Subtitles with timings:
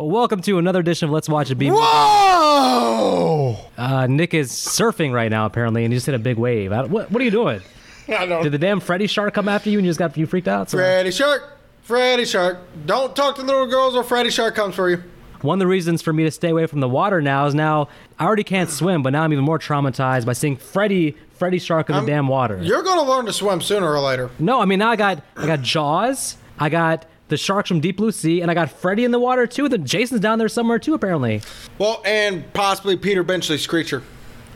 [0.00, 1.70] Welcome to another edition of Let's Watch a B.
[1.72, 3.56] Whoa!
[3.76, 6.70] Uh, Nick is surfing right now, apparently, and he just hit a big wave.
[6.70, 7.60] I- What, what are you doing?
[8.08, 8.44] I don't.
[8.44, 10.70] Did the damn Freddy shark come after you and you just got you freaked out?
[10.70, 11.58] So- Freddy Shark.
[11.82, 12.58] Freddy Shark.
[12.86, 15.02] Don't talk to little girls or Freddy Shark comes for you.
[15.40, 17.88] One of the reasons for me to stay away from the water now is now
[18.20, 21.88] I already can't swim, but now I'm even more traumatized by seeing Freddy Freddy shark
[21.88, 22.60] in the I'm- damn water.
[22.62, 24.30] You're gonna learn to swim sooner or later.
[24.38, 27.96] No, I mean now I got I got Jaws, I got the sharks from Deep
[27.98, 29.68] Blue Sea, and I got Freddy in the water too.
[29.68, 31.42] The Jason's down there somewhere too, apparently.
[31.78, 34.02] Well, and possibly Peter Benchley's creature.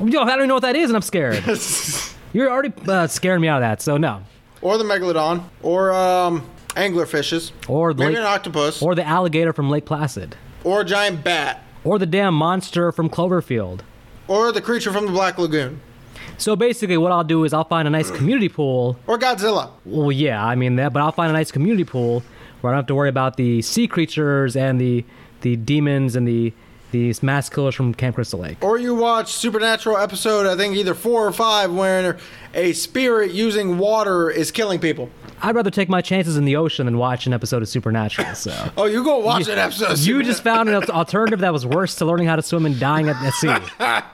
[0.00, 1.42] Yo, I don't even know what that is, and I'm scared.
[2.32, 4.22] You're already uh, scaring me out of that, so no.
[4.62, 9.06] or the megalodon, or um, anglerfishes, Or the maybe lake- an octopus, or, Or the
[9.06, 13.80] alligator from Lake Placid, or a giant bat, or the damn monster from Cloverfield.
[14.28, 15.80] or the creature from the Black Lagoon,
[16.38, 18.96] So basically, what I'll do is I'll find a nice community pool.
[19.06, 19.70] or Godzilla.
[19.84, 22.22] Well, yeah, I mean that, but I'll find a nice community pool
[22.62, 25.04] where I don't have to worry about the sea creatures and the
[25.42, 26.52] the demons and the
[26.92, 28.62] these mass killers from Camp Crystal Lake.
[28.62, 32.18] Or you watch Supernatural episode, I think either four or five, where
[32.54, 35.10] a spirit using water is killing people.
[35.44, 38.34] I'd rather take my chances in the ocean than watch an episode of Supernatural.
[38.34, 39.92] So Oh, you go watch an episode.
[39.92, 42.78] of you just found an alternative that was worse to learning how to swim and
[42.78, 43.56] dying at, at sea.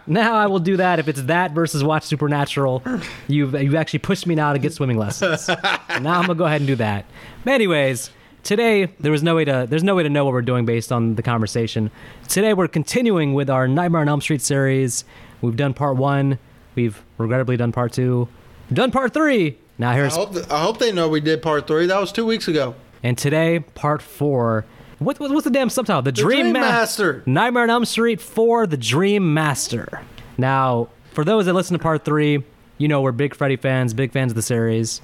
[0.06, 2.82] now I will do that if it's that versus watch Supernatural.
[3.26, 5.48] You've you've actually pushed me now to get swimming lessons.
[5.48, 5.58] now
[5.90, 7.04] I'm gonna go ahead and do that.
[7.44, 8.10] But anyways,
[8.48, 10.90] today there was no way to there's no way to know what we're doing based
[10.90, 11.90] on the conversation.
[12.28, 15.04] Today we're continuing with our Nightmare on Elm Street series.
[15.42, 16.38] We've done part one.
[16.74, 18.26] We've regrettably done part two.
[18.70, 19.58] We've done part three.
[19.76, 21.84] Now I here's hope, I hope they know we did part three.
[21.84, 22.74] That was two weeks ago.
[23.02, 24.64] and today, part four.
[24.98, 26.00] What, what what's the damn subtitle?
[26.00, 27.22] The, Dream, Dream Ma- Master.
[27.26, 30.00] Nightmare on Elm Street 4, The Dream Master.
[30.38, 32.42] Now, for those that listen to part three,
[32.78, 35.00] you know we're big Freddy fans, big fans of the series.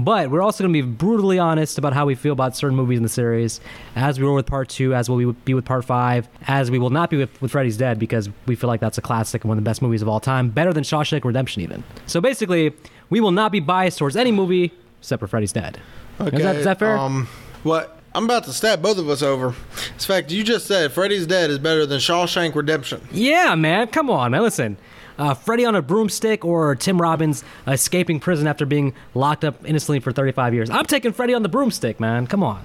[0.00, 2.98] But we're also going to be brutally honest about how we feel about certain movies
[2.98, 3.60] in the series,
[3.96, 6.78] as we were with part two, as we will be with part five, as we
[6.78, 9.48] will not be with, with Freddy's Dead, because we feel like that's a classic and
[9.48, 11.82] one of the best movies of all time, better than Shawshank Redemption, even.
[12.06, 12.72] So basically,
[13.10, 15.80] we will not be biased towards any movie except for Freddy's Dead.
[16.20, 16.36] Okay.
[16.36, 16.96] Is that, is that fair?
[16.96, 17.26] Um,
[17.64, 17.96] what?
[18.14, 19.48] I'm about to stab both of us over.
[19.48, 23.06] In fact, you just said Freddy's Dead is better than Shawshank Redemption.
[23.12, 23.88] Yeah, man.
[23.88, 24.42] Come on, man.
[24.42, 24.76] Listen.
[25.18, 30.00] Uh, Freddy on a broomstick or Tim Robbins escaping prison after being locked up innocently
[30.00, 30.70] for 35 years.
[30.70, 32.26] I'm taking Freddy on the broomstick, man.
[32.26, 32.64] Come on.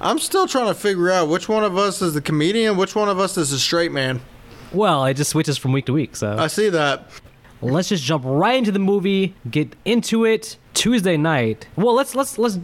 [0.00, 3.08] I'm still trying to figure out which one of us is the comedian, which one
[3.08, 4.20] of us is the straight man.
[4.72, 7.08] Well, it just switches from week to week, so I see that.
[7.60, 10.56] let's just jump right into the movie, get into it.
[10.74, 11.68] Tuesday Knight.
[11.76, 12.58] Well, let's let's let's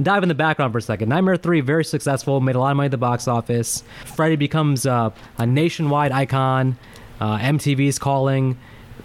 [0.00, 1.08] dive in the background for a second.
[1.08, 3.82] Nightmare 3 very successful, made a lot of money at the box office.
[4.04, 6.76] Freddy becomes uh, a nationwide icon.
[7.20, 8.58] Uh, MTV's calling.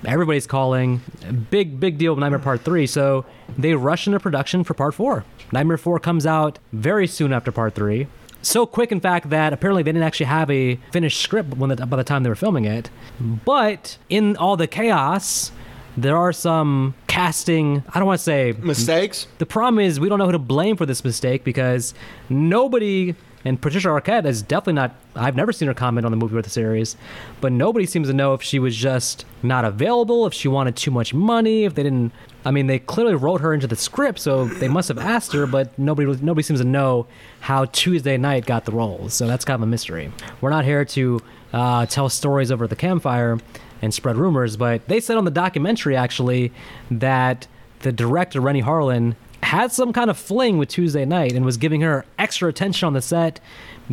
[0.05, 1.01] Everybody's calling.
[1.49, 2.87] Big, big deal with Nightmare Part 3.
[2.87, 3.25] So
[3.57, 5.25] they rush into production for Part 4.
[5.51, 8.07] Nightmare 4 comes out very soon after Part 3.
[8.41, 11.85] So quick, in fact, that apparently they didn't actually have a finished script when the,
[11.85, 12.89] by the time they were filming it.
[13.19, 15.51] But in all the chaos,
[15.97, 19.27] there are some casting, I don't want to say Mistakes?
[19.39, 21.93] the problem is we don't know who to blame for this mistake because
[22.29, 24.95] nobody and Patricia Arquette is definitely not.
[25.16, 26.97] I've never seen her comment on the movie or the series,
[27.41, 30.91] but nobody seems to know if she was just not available, if she wanted too
[30.91, 32.11] much money, if they didn't.
[32.45, 35.45] I mean, they clearly wrote her into the script, so they must have asked her,
[35.45, 37.07] but nobody nobody seems to know
[37.41, 39.09] how Tuesday Knight got the role.
[39.09, 40.11] So that's kind of a mystery.
[40.41, 41.22] We're not here to
[41.53, 43.39] uh, tell stories over the campfire
[43.81, 46.51] and spread rumors, but they said on the documentary actually
[46.91, 47.47] that
[47.79, 51.81] the director Renny Harlin had some kind of fling with Tuesday Knight and was giving
[51.81, 53.39] her extra attention on the set,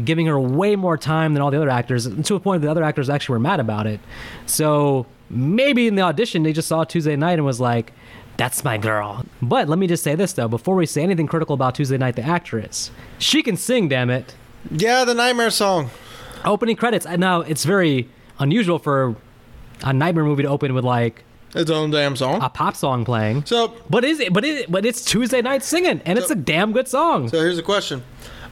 [0.04, 2.82] giving her way more time than all the other actors, to a point the other
[2.82, 4.00] actors actually were mad about it.
[4.46, 7.92] So maybe in the audition they just saw Tuesday Knight and was like,
[8.36, 11.54] "That's my girl." But let me just say this though, before we say anything critical
[11.54, 14.34] about Tuesday Night, the actress, she can sing, damn it.
[14.70, 15.90] Yeah, the Nightmare song.
[16.44, 17.06] Opening credits.
[17.06, 18.08] Now it's very
[18.38, 19.16] unusual for
[19.82, 21.24] a nightmare movie to open with like
[21.56, 22.40] Its own damn song.
[22.42, 23.44] a pop song playing.
[23.46, 24.32] So, But is it?
[24.32, 24.70] But it?
[24.70, 27.28] But it's Tuesday Knight singing, and it's a damn good song.
[27.28, 28.02] so here's a question.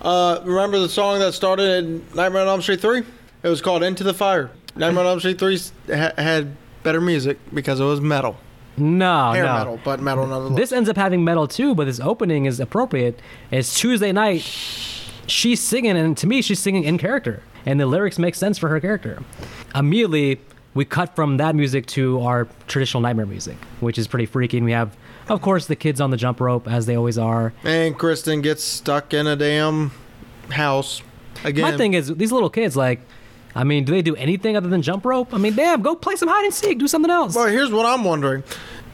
[0.00, 3.02] Uh, remember the song that started in Nightmare on Elm Street 3?
[3.42, 4.50] It was called Into the Fire.
[4.76, 5.58] Nightmare on Elm Street 3
[5.88, 8.36] ha- had better music because it was metal.
[8.76, 9.52] No, Hair no.
[9.54, 10.56] metal, but metal nonetheless.
[10.58, 13.20] This ends up having metal too, but this opening is appropriate.
[13.50, 14.40] It's Tuesday Knight.
[15.26, 18.68] She's singing, and to me, she's singing in character, and the lyrics make sense for
[18.68, 19.22] her character.
[19.74, 20.40] Immediately,
[20.74, 24.56] we cut from that music to our traditional nightmare music, which is pretty freaky.
[24.58, 24.96] And we have,
[25.28, 27.52] of course, the kids on the jump rope, as they always are.
[27.64, 29.92] and Kristen gets stuck in a damn
[30.50, 31.02] house
[31.44, 31.62] again.
[31.70, 33.00] My thing is, these little kids, like,
[33.54, 35.32] I mean, do they do anything other than jump rope?
[35.32, 37.36] I mean, damn, go play some hide and seek, do something else.
[37.36, 38.42] Well, here's what I'm wondering.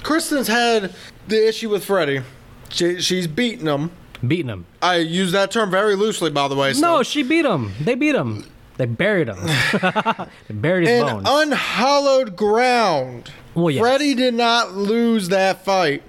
[0.03, 0.95] Kristen's had
[1.29, 2.21] the issue with Freddy.
[2.69, 3.91] She, she's beaten him.
[4.27, 4.67] Beating them.
[4.83, 6.75] I use that term very loosely, by the way.
[6.75, 7.73] so- No, she beat him.
[7.81, 8.45] They beat him.
[8.81, 9.37] They buried him.
[10.49, 11.27] they buried his In bones.
[11.29, 13.31] unhallowed ground.
[13.55, 13.83] Well, yes.
[13.83, 16.03] Freddy did not lose that fight.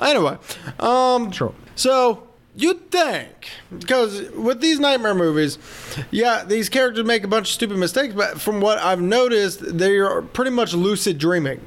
[0.00, 0.38] Anyway,
[0.78, 1.56] um, True.
[1.74, 5.58] So you'd think, because with these nightmare movies,
[6.12, 9.98] yeah, these characters make a bunch of stupid mistakes, but from what I've noticed, they
[9.98, 11.60] are pretty much lucid dreaming.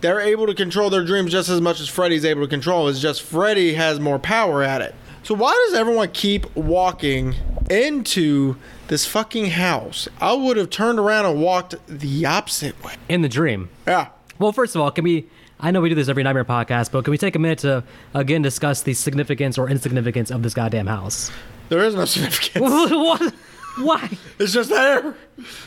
[0.00, 2.88] They're able to control their dreams just as much as Freddy's able to control.
[2.88, 4.96] It's just Freddy has more power at it.
[5.22, 7.36] So why does everyone keep walking
[7.70, 8.56] into
[8.88, 10.08] this fucking house?
[10.20, 12.94] I would have turned around and walked the opposite way.
[13.08, 13.68] In the dream.
[13.86, 14.08] Yeah.
[14.38, 15.26] Well, first of all, can we?
[15.58, 17.82] I know we do this every Nightmare podcast, but can we take a minute to
[18.14, 21.30] again discuss the significance or insignificance of this goddamn house?
[21.70, 22.60] There is no significance.
[22.90, 23.34] what?
[23.78, 24.10] Why?
[24.38, 25.14] it's just there.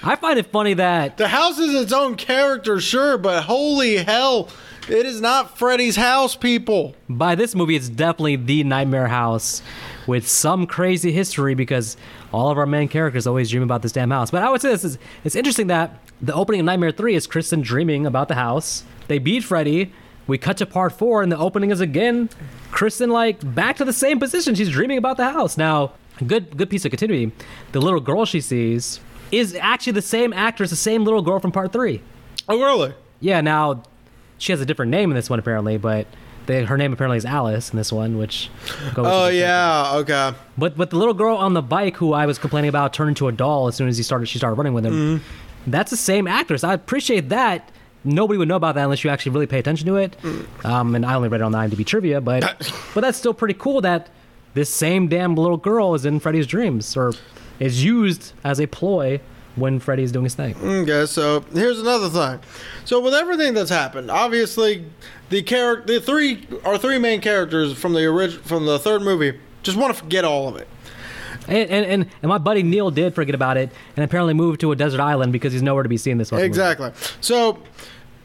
[0.04, 4.50] I find it funny that The house is its own character, sure, but holy hell,
[4.88, 6.96] it is not Freddy's house, people.
[7.08, 9.62] by this movie, it's definitely the Nightmare House
[10.08, 11.98] with some crazy history because
[12.32, 14.32] all of our main characters always dream about this damn house.
[14.32, 17.28] But I would say this is it's interesting that the opening of Nightmare 3 is
[17.28, 18.84] Kristen dreaming about the house.
[19.08, 19.92] They beat Freddy.
[20.28, 22.30] We cut to part four, and the opening is again
[22.72, 24.54] Kristen like back to the same position.
[24.54, 25.58] She's dreaming about the house.
[25.58, 25.94] Now,
[26.26, 27.32] good good piece of continuity.
[27.72, 29.00] The little girl she sees
[29.32, 32.02] is actually the same actress, the same little girl from part three.
[32.48, 32.94] Oh, really?
[33.20, 33.84] Yeah, now
[34.38, 36.08] she has a different name in this one apparently, but
[36.50, 38.50] they, her name apparently is Alice in this one, which.
[38.98, 40.34] Oh, yeah, okay.
[40.58, 43.28] But but the little girl on the bike who I was complaining about turned into
[43.28, 45.22] a doll as soon as he started she started running with him.
[45.68, 46.64] That's the same actress.
[46.64, 47.72] I appreciate that.
[48.04, 50.18] Nobody would know about that unless you actually really pay attention to it.
[50.66, 52.42] Um, and I only read it on the IMDb trivia, but
[52.96, 54.10] but that's still pretty cool that
[54.56, 57.14] this same damn little girl is in Freddy's dreams or
[57.60, 59.20] is used as a ploy
[59.56, 60.56] when Freddy's doing his thing.
[60.64, 62.40] Okay, so here's another thing.
[62.86, 64.86] So with everything that's happened, obviously
[65.30, 69.40] the character, the three, our three main characters from the original from the third movie,
[69.64, 70.68] just want to forget all of it.
[71.48, 74.72] And, and, and, and my buddy Neil did forget about it and apparently moved to
[74.72, 76.44] a desert island because he's nowhere to be seen this movie.
[76.44, 76.92] Exactly.
[77.22, 77.60] So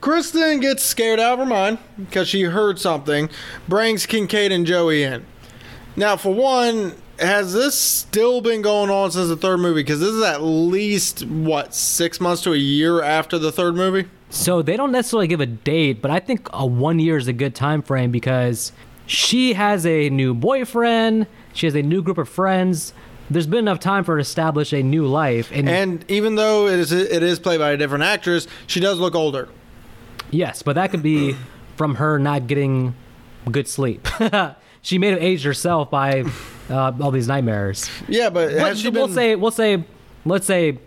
[0.03, 3.31] Kristen gets scared out of her mind because she heard something,
[3.67, 5.25] brings Kincaid and Joey in.
[5.97, 9.83] Now, for one, has this still been going on since the third movie?
[9.83, 14.09] Because this is at least, what, six months to a year after the third movie?
[14.31, 17.33] So they don't necessarily give a date, but I think a one year is a
[17.33, 18.73] good time frame because
[19.07, 22.93] she has a new boyfriend, she has a new group of friends.
[23.31, 26.67] There's been enough time for her to establish a new life, and, And even though
[26.67, 29.49] it is, it is played by a different actress, she does look older.
[30.31, 31.37] yes, but that could be
[31.77, 32.95] from her not getting
[33.51, 34.07] good sleep.
[34.85, 36.25] she may have aged herself by
[36.71, 37.91] uh, all these nightmares.
[38.07, 39.15] Yeah, but, But has she we'll been?
[39.15, 39.83] say, we'll say,
[40.27, 40.79] let's say,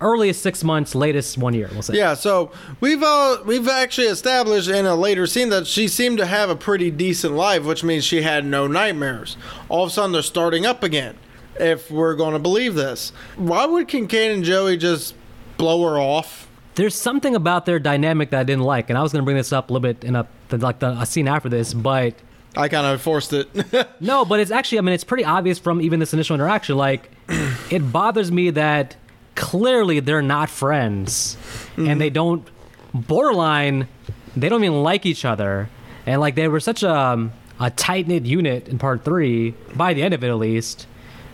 [0.00, 1.68] earliest six months, latest one year.
[1.72, 1.94] We'll say.
[1.94, 6.26] Yeah, so we've uh, we've actually established in a later scene that she seemed to
[6.26, 9.36] have a pretty decent life, which means she had no nightmares.
[9.68, 11.16] All of a sudden, they're starting up again.
[11.58, 15.14] If we're going to believe this, why would Kincaid and Joey just
[15.58, 16.48] blow her off?
[16.74, 19.36] there's something about their dynamic that I didn't like, and I was going to bring
[19.36, 22.14] this up a little bit in a the, like the, a scene after this, but
[22.56, 23.48] I kind of forced it.
[24.00, 26.76] no, but it's actually I mean it's pretty obvious from even this initial interaction.
[26.76, 27.10] Like,
[27.70, 28.96] it bothers me that
[29.34, 31.36] clearly they're not friends,
[31.76, 32.14] and they mm-hmm.
[32.14, 32.48] don't
[32.94, 33.88] borderline
[34.36, 35.68] they don't even like each other,
[36.06, 39.94] and like they were such a um, a tight knit unit in part three by
[39.94, 40.86] the end of it at least.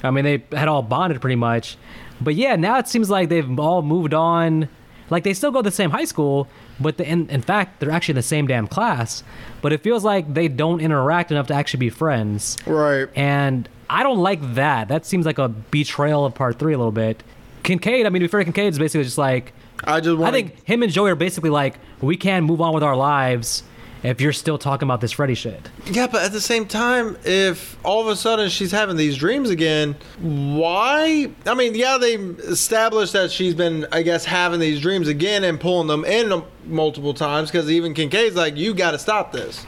[0.02, 1.76] I mean they had all bonded pretty much,
[2.20, 4.68] but yeah, now it seems like they've all moved on.
[5.10, 6.48] Like they still go to the same high school,
[6.80, 9.23] but the, in, in fact they're actually in the same damn class.
[9.62, 12.56] But it feels like they don't interact enough to actually be friends.
[12.66, 13.08] right.
[13.14, 14.88] And I don't like that.
[14.88, 17.23] That seems like a betrayal of part three a little bit.
[17.62, 19.52] Kincaid, I mean, to be fair, Kincaid is basically just like,
[19.85, 20.28] I just want.
[20.28, 23.62] I think him and Joey are basically like, we can't move on with our lives
[24.02, 25.69] if you're still talking about this Freddy shit.
[25.87, 29.50] Yeah, but at the same time, if all of a sudden she's having these dreams
[29.50, 31.31] again, why?
[31.47, 35.59] I mean, yeah, they established that she's been, I guess, having these dreams again and
[35.59, 39.67] pulling them in multiple times because even Kincaid's like, you got to stop this.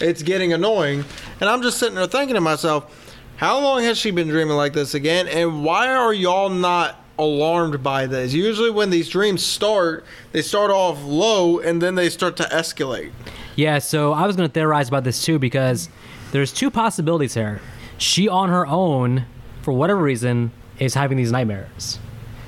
[0.00, 1.04] It's getting annoying.
[1.40, 4.72] And I'm just sitting there thinking to myself, how long has she been dreaming like
[4.72, 5.28] this again?
[5.28, 8.32] And why are y'all not alarmed by this?
[8.32, 13.12] Usually, when these dreams start, they start off low and then they start to escalate.
[13.58, 15.88] Yeah, so I was going to theorize about this too because
[16.30, 17.60] there's two possibilities here.
[17.96, 19.24] She, on her own,
[19.62, 21.98] for whatever reason, is having these nightmares.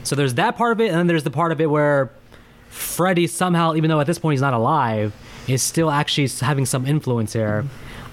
[0.05, 2.13] So there's that part of it, and then there's the part of it where
[2.69, 5.13] Freddy somehow, even though at this point he's not alive,
[5.49, 7.65] is still actually having some influence here.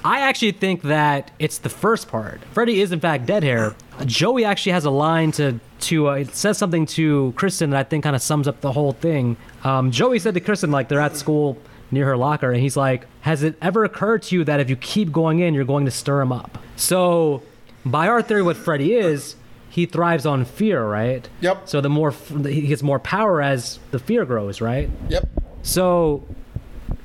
[0.04, 2.42] I actually think that it's the first part.
[2.52, 3.76] Freddy is in fact dead here.
[4.08, 7.84] Joey actually has a line to to uh, it says something to Kristen that I
[7.84, 9.38] think kind of sums up the whole thing.
[9.64, 11.60] Um, Joey said to Kristen like they're at school
[11.92, 14.76] near her locker, and he's like, "Has it ever occurred to you that if you
[14.76, 17.44] keep going in, you're going to stir him up?" So,
[17.86, 19.36] by our theory, what Freddy is,
[19.70, 21.30] he thrives on fear, right?
[21.42, 21.70] Yep.
[21.70, 24.90] So the more he gets more power as the fear grows, right?
[25.10, 25.30] Yep.
[25.62, 26.24] So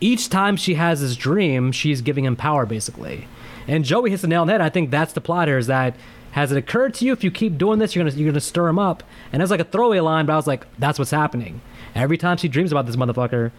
[0.00, 3.28] each time she has this dream, she's giving him power, basically.
[3.68, 4.62] And Joey hits the nail on the head.
[4.62, 5.58] I think that's the plot here.
[5.58, 5.94] Is that
[6.32, 8.68] has it occurred to you if you keep doing this, you're gonna you're gonna stir
[8.68, 9.02] him up?
[9.32, 11.60] And it's like a throwaway line, but I was like, that's what's happening.
[11.94, 13.52] Every time she dreams about this motherfucker,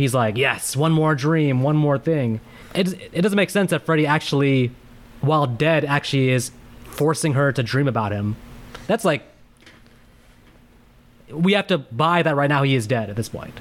[0.00, 2.40] he's like, yes, one more dream, one more thing.
[2.74, 4.72] It it doesn't make sense that Freddy actually,
[5.20, 6.50] while dead, actually is
[6.84, 8.36] forcing her to dream about him.
[8.86, 9.22] That's like.
[11.30, 12.64] We have to buy that right now.
[12.64, 13.54] He is dead at this point.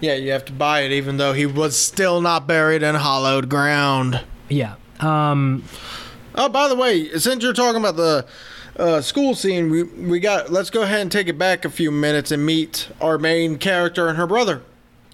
[0.00, 3.50] Yeah, you have to buy it, even though he was still not buried in hollowed
[3.50, 4.22] ground.
[4.48, 4.76] Yeah.
[5.00, 5.64] Um.
[6.34, 8.24] Oh, by the way, since you're talking about the
[8.78, 10.50] uh, school scene, we we got.
[10.50, 14.08] Let's go ahead and take it back a few minutes and meet our main character
[14.08, 14.62] and her brother.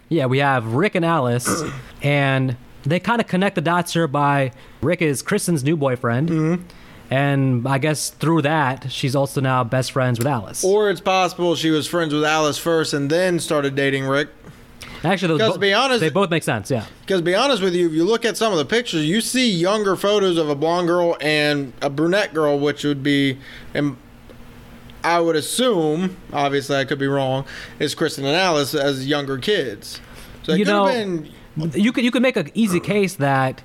[0.08, 1.62] Yeah, we have Rick and Alice,
[2.02, 6.62] and they kind of connect the dots here by Rick is Kristen's new boyfriend, mm-hmm.
[7.10, 10.64] and I guess through that she's also now best friends with Alice.
[10.64, 14.28] Or it's possible she was friends with Alice first and then started dating Rick.
[15.02, 16.70] Actually, those because bo- to be honest- they both make sense.
[16.70, 19.04] Yeah, Because to be honest with you, if you look at some of the pictures,
[19.04, 23.38] you see younger photos of a blonde girl and a brunette girl, which would be,
[23.74, 23.96] and
[25.06, 27.44] I would assume, obviously I could be wrong,
[27.78, 30.00] is Kristen and Alice as younger kids.
[30.42, 31.28] So You know- been.
[31.74, 33.62] you could you could make an easy case that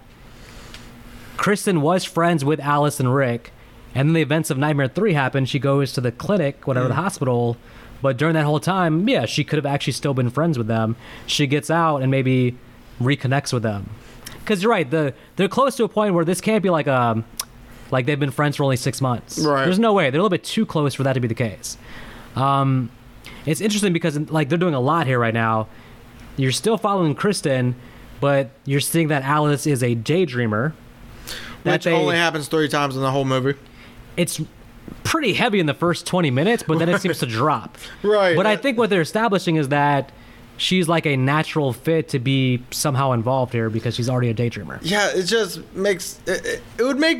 [1.37, 3.51] Kristen was friends with Alice and Rick,
[3.95, 5.45] and then the events of Nightmare Three happen.
[5.45, 7.57] She goes to the clinic, whatever the hospital.
[8.03, 10.95] But during that whole time, yeah, she could have actually still been friends with them.
[11.27, 12.55] She gets out and maybe
[13.01, 13.89] reconnects with them.
[14.39, 17.25] Because you're right, the they're close to a point where this can't be like um
[17.91, 19.37] like they've been friends for only six months.
[19.39, 19.65] Right.
[19.65, 20.09] There's no way.
[20.09, 21.77] They're a little bit too close for that to be the case.
[22.35, 22.89] Um,
[23.45, 25.67] it's interesting because like they're doing a lot here right now.
[26.37, 27.75] You're still following Kristen,
[28.19, 30.73] but you're seeing that Alice is a daydreamer.
[31.63, 33.55] Which they- only happens three times in the whole movie.
[34.17, 34.41] it's
[35.03, 37.77] pretty heavy in the first 20 minutes, but then it seems to drop.
[38.03, 38.35] Right.
[38.35, 40.11] But I think what they're establishing is that
[40.57, 44.79] she's like a natural fit to be somehow involved here because she's already a daydreamer.
[44.81, 47.19] Yeah, it just makes it, it- it would make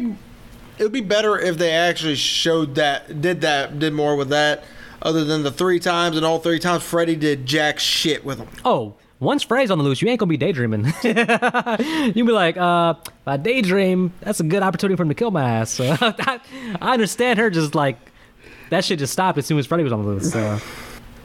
[0.81, 4.63] it would be better if they actually showed that did that did more with that
[5.03, 8.47] other than the three times and all three times Freddy did jack shit with them.
[8.65, 10.85] Oh, once Freddy's on the loose, you ain't gonna be daydreaming.
[11.03, 15.29] You'll be like, uh, if I daydream, that's a good opportunity for him to kill
[15.29, 15.71] my ass.
[15.77, 16.39] So I,
[16.81, 17.97] I understand her just like
[18.71, 20.31] that shit just stopped as soon as Freddy was on the loose.
[20.31, 20.59] So,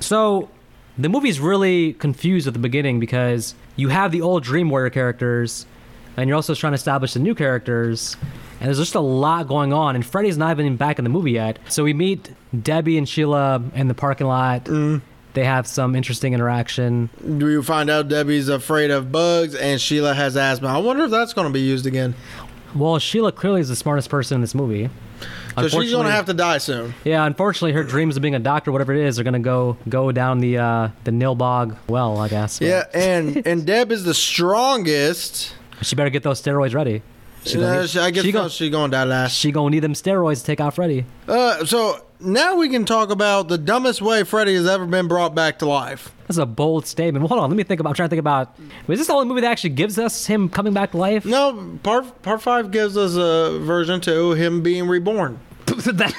[0.00, 0.50] so
[0.98, 5.64] the movie's really confused at the beginning because you have the old Dream Warrior characters,
[6.18, 8.18] and you're also trying to establish the new characters,
[8.60, 9.94] and there's just a lot going on.
[9.94, 11.58] And Freddy's not even back in the movie yet.
[11.68, 12.30] So we meet
[12.62, 14.68] Debbie and Sheila in the parking lot.
[15.34, 17.10] They have some interesting interaction.
[17.38, 20.68] Do you find out Debbie's afraid of bugs and Sheila has asthma?
[20.68, 22.14] I wonder if that's going to be used again.
[22.74, 24.88] Well, Sheila clearly is the smartest person in this movie.
[25.56, 26.92] So she's gonna have to die soon.
[27.02, 30.12] Yeah, unfortunately, her dreams of being a doctor, whatever it is, are gonna go go
[30.12, 32.58] down the uh, the Nilbog well, I guess.
[32.58, 35.54] But Yeah, and and Deb is the strongest.
[35.80, 37.00] she better get those steroids ready.
[37.46, 39.34] She gonna, Uh, she- I guess she, gonna, she to die last.
[39.36, 41.04] she gonna need them steroids to take out Freddy.
[41.28, 45.34] Uh, so now we can talk about the dumbest way Freddy has ever been brought
[45.34, 46.12] back to life.
[46.26, 47.22] That's a bold statement.
[47.22, 47.90] Well, hold on, let me think about.
[47.90, 48.56] I'm trying to think about.
[48.88, 51.24] Is this the only movie that actually gives us him coming back to life?
[51.24, 55.38] No, part part five gives us a version two, him being reborn.
[55.66, 56.14] that,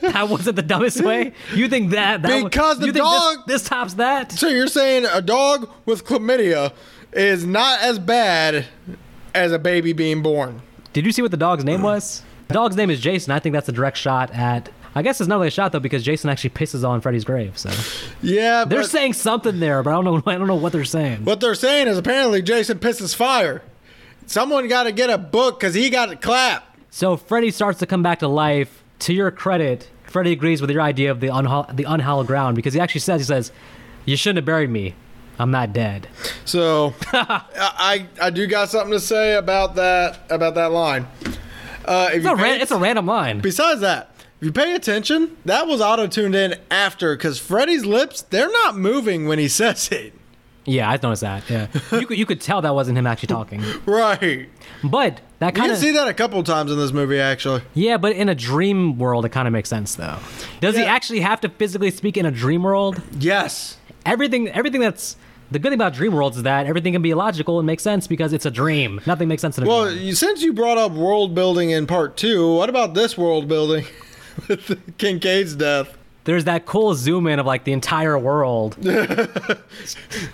[0.00, 1.32] that wasn't the dumbest way.
[1.54, 2.22] You think that?
[2.22, 4.32] that was- Because the you think this- dog- this, tops that?
[4.32, 6.72] So you're saying a dog with chlamydia
[7.12, 8.66] is not as bad
[9.36, 10.62] as a baby being born?
[10.92, 11.84] Did you see what the dog's name mm.
[11.84, 12.22] was?
[12.48, 13.32] The dog's name is Jason.
[13.32, 14.70] I think that's a direct shot at.
[14.94, 17.58] I guess it's not really a shot though because Jason actually pisses on Freddy's grave.
[17.58, 17.70] So
[18.22, 20.22] Yeah, they're but saying something there, but I don't know.
[20.32, 21.24] I don't know what they're saying.
[21.24, 23.62] what they're saying is apparently Jason pisses fire.
[24.26, 26.76] Someone got to get a book because he got to clap.
[26.90, 28.82] So Freddy starts to come back to life.
[29.00, 32.72] To your credit, Freddy agrees with your idea of the unhall- the unhallowed ground because
[32.72, 33.52] he actually says he says,
[34.06, 34.94] "You shouldn't have buried me.
[35.38, 36.08] I'm not dead."
[36.44, 41.06] So I, I do got something to say about that about that line.
[41.84, 43.40] Uh, if It's a, ran- it's a random line.
[43.40, 48.22] Besides that, if you pay attention, that was auto tuned in after because Freddy's lips,
[48.22, 50.12] they're not moving when he says it.
[50.68, 51.48] Yeah, I noticed that.
[51.48, 54.48] Yeah, you could you could tell that wasn't him actually talking, Right.
[54.82, 57.62] but that kind of You see that a couple times in this movie, actually.
[57.74, 57.98] yeah.
[57.98, 60.18] But in a dream world, it kind of makes sense though.
[60.60, 63.00] Does he actually have to physically speak in a dream world?
[63.16, 63.76] Yes.
[64.04, 65.16] Everything everything that's
[65.50, 68.06] the good thing about dream worlds is that everything can be illogical and make sense
[68.06, 69.00] because it's a dream.
[69.06, 70.02] Nothing makes sense in a Well, dream.
[70.02, 73.84] you, since you brought up world building in part two, what about this world building
[74.48, 75.96] with Kincaid's death?
[76.24, 78.72] there's that cool zoom in of like the entire world.
[78.80, 79.56] That's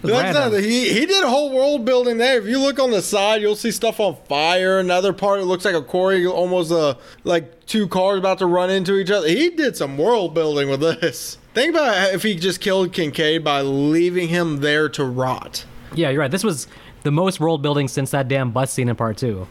[0.03, 2.39] not, he he did a whole world building there.
[2.39, 4.79] If you look on the side, you'll see stuff on fire.
[4.79, 8.71] Another part it looks like a quarry, almost uh, like two cars about to run
[8.71, 9.29] into each other.
[9.29, 11.37] He did some world building with this.
[11.55, 15.65] Think about if he just killed Kincaid by leaving him there to rot.
[15.95, 16.31] Yeah, you're right.
[16.31, 16.67] This was
[17.03, 19.47] the most world building since that damn bus scene in part two.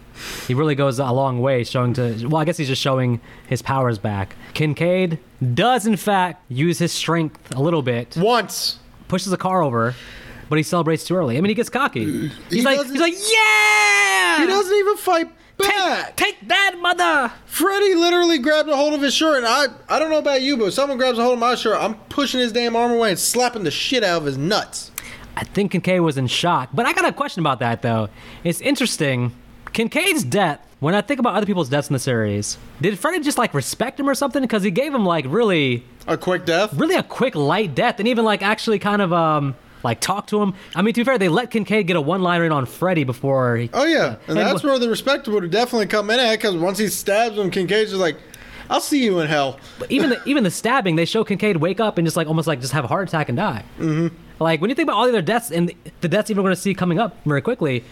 [0.47, 3.61] He really goes a long way showing to, well, I guess he's just showing his
[3.61, 4.35] powers back.
[4.55, 5.19] Kincaid
[5.53, 8.79] does, in fact, use his strength a little bit, Once.
[9.07, 9.93] pushes a car over,
[10.49, 11.37] but he celebrates too early.
[11.37, 12.29] I mean, he gets cocky.
[12.49, 14.39] He's He like, he's like, yeah!
[14.39, 15.29] He doesn't even fight
[15.61, 16.15] back.
[16.15, 17.31] take that, mother!
[17.45, 20.57] Freddy literally grabbed a hold of his shirt, and I I don't know about you,
[20.57, 23.09] but if someone grabs a hold of my shirt, I'm pushing his damn arm away
[23.11, 24.91] and slapping the shit out of his nuts.
[25.35, 26.69] I think Kincaid was in shock.
[26.73, 28.09] But I got a question about that, though.
[28.43, 29.31] It's interesting.
[29.71, 33.37] Kincaid's death, when I think about other people's deaths in the series, did Freddy just
[33.37, 34.41] like respect him or something?
[34.41, 36.73] Because he gave him like really, A quick death.
[36.73, 40.41] really a quick, light death and even like actually kind of, um, like talk to
[40.41, 40.53] him.
[40.75, 43.03] I mean, to be fair, they let Kincaid get a one liner in on Freddy
[43.03, 43.69] before he.
[43.73, 46.55] Oh yeah, and Hey, that's wh- where the respect would definitely come in at because
[46.55, 48.17] once he stabs him, Kincaid's just like,
[48.69, 51.79] "I'll see you in hell." But even the, even the stabbing, they show Kincaid wake
[51.79, 53.63] up and just like almost like just have a heart attack and die.
[53.79, 54.15] Mm-hmm.
[54.39, 55.71] Like when you think about all the other deaths and
[56.01, 57.83] the deaths even we're going to see coming up very quickly,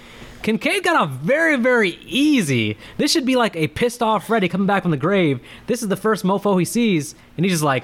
[0.41, 2.77] Kincaid got off very very easy.
[2.97, 5.39] This should be like a pissed off Freddy coming back from the grave.
[5.67, 7.83] This is the first mofo he sees, and he's just like,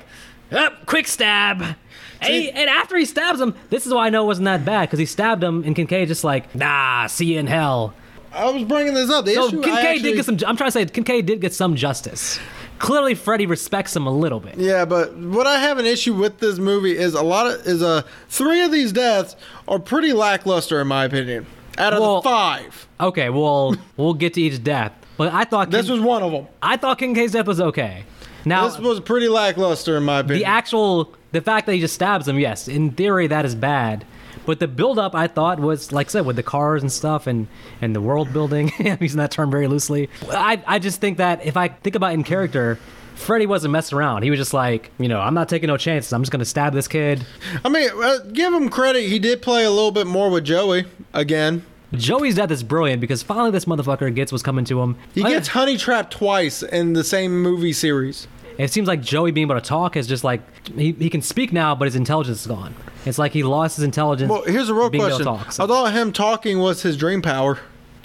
[0.52, 1.76] up, quick stab.
[2.26, 4.66] And, he- and after he stabs him, this is why I know it wasn't that
[4.66, 7.94] bad because he stabbed him, and Kincaid just like, nah, see you in hell.
[8.34, 9.26] I was bringing this up.
[9.26, 10.38] The So issue, Kincaid actually- did get some.
[10.46, 12.40] I'm trying to say Kincaid did get some justice.
[12.80, 14.56] Clearly, Freddy respects him a little bit.
[14.58, 17.82] Yeah, but what I have an issue with this movie is a lot of is
[17.82, 19.38] a three of these deaths
[19.70, 21.46] are pretty lackluster in my opinion.
[21.78, 24.92] Out of Well- the five, Okay, well, we'll get to each death.
[25.18, 26.48] But I thought this Kin- was one of them.
[26.62, 28.04] I thought Kincaid's death was okay.
[28.44, 30.40] Now This was pretty lackluster in my opinion.
[30.40, 34.06] the actual the fact that he just stabs him, yes, in theory that is bad.
[34.46, 37.28] But the build up I thought was like I said with the cars and stuff
[37.28, 37.48] and
[37.82, 38.72] and the world building.
[38.80, 40.10] I'm using that term very loosely.
[40.30, 42.80] I I just think that if I think about in character.
[43.16, 44.24] Freddy wasn't messing around.
[44.24, 46.12] He was just like, you know, I'm not taking no chances.
[46.12, 47.26] I'm just gonna stab this kid.
[47.64, 49.08] I mean, uh, give him credit.
[49.08, 51.66] He did play a little bit more with Joey again.
[51.94, 54.98] Joey's death is brilliant because finally this motherfucker gets what's coming to him.
[55.14, 58.28] He gets honey trapped twice in the same movie series.
[58.58, 61.52] It seems like Joey being able to talk is just like he, he can speak
[61.52, 62.74] now, but his intelligence is gone.
[63.06, 64.30] It's like he lost his intelligence.
[64.32, 65.44] Well, here's a real being able to question.
[65.46, 67.60] talk, so- I thought him talking was his dream power.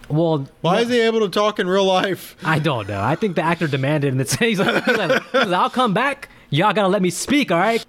[0.08, 2.36] well, Why no, is he able to talk in real life?
[2.44, 3.00] I don't know.
[3.00, 5.94] I think the actor demanded, and it's, he's, like, he's, like, he's like, "I'll come
[5.94, 6.28] back.
[6.50, 7.84] Y'all gotta let me speak, all right?"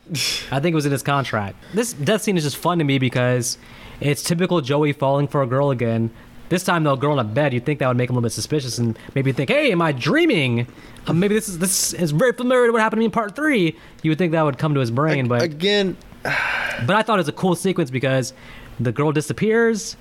[0.51, 1.55] I think it was in his contract.
[1.73, 3.57] This death scene is just fun to me because
[3.99, 6.11] it's typical Joey falling for a girl again.
[6.51, 8.19] This time, though, a girl in a bed, you'd think that would make him a
[8.19, 10.67] little bit suspicious and maybe think, "Hey, am I dreaming?"
[11.07, 13.37] Uh, maybe this is this is very familiar to what happened to me in part
[13.37, 13.77] three.
[14.03, 17.21] You would think that would come to his brain, but Again, But I thought it
[17.21, 18.33] was a cool sequence because
[18.81, 19.95] the girl disappears,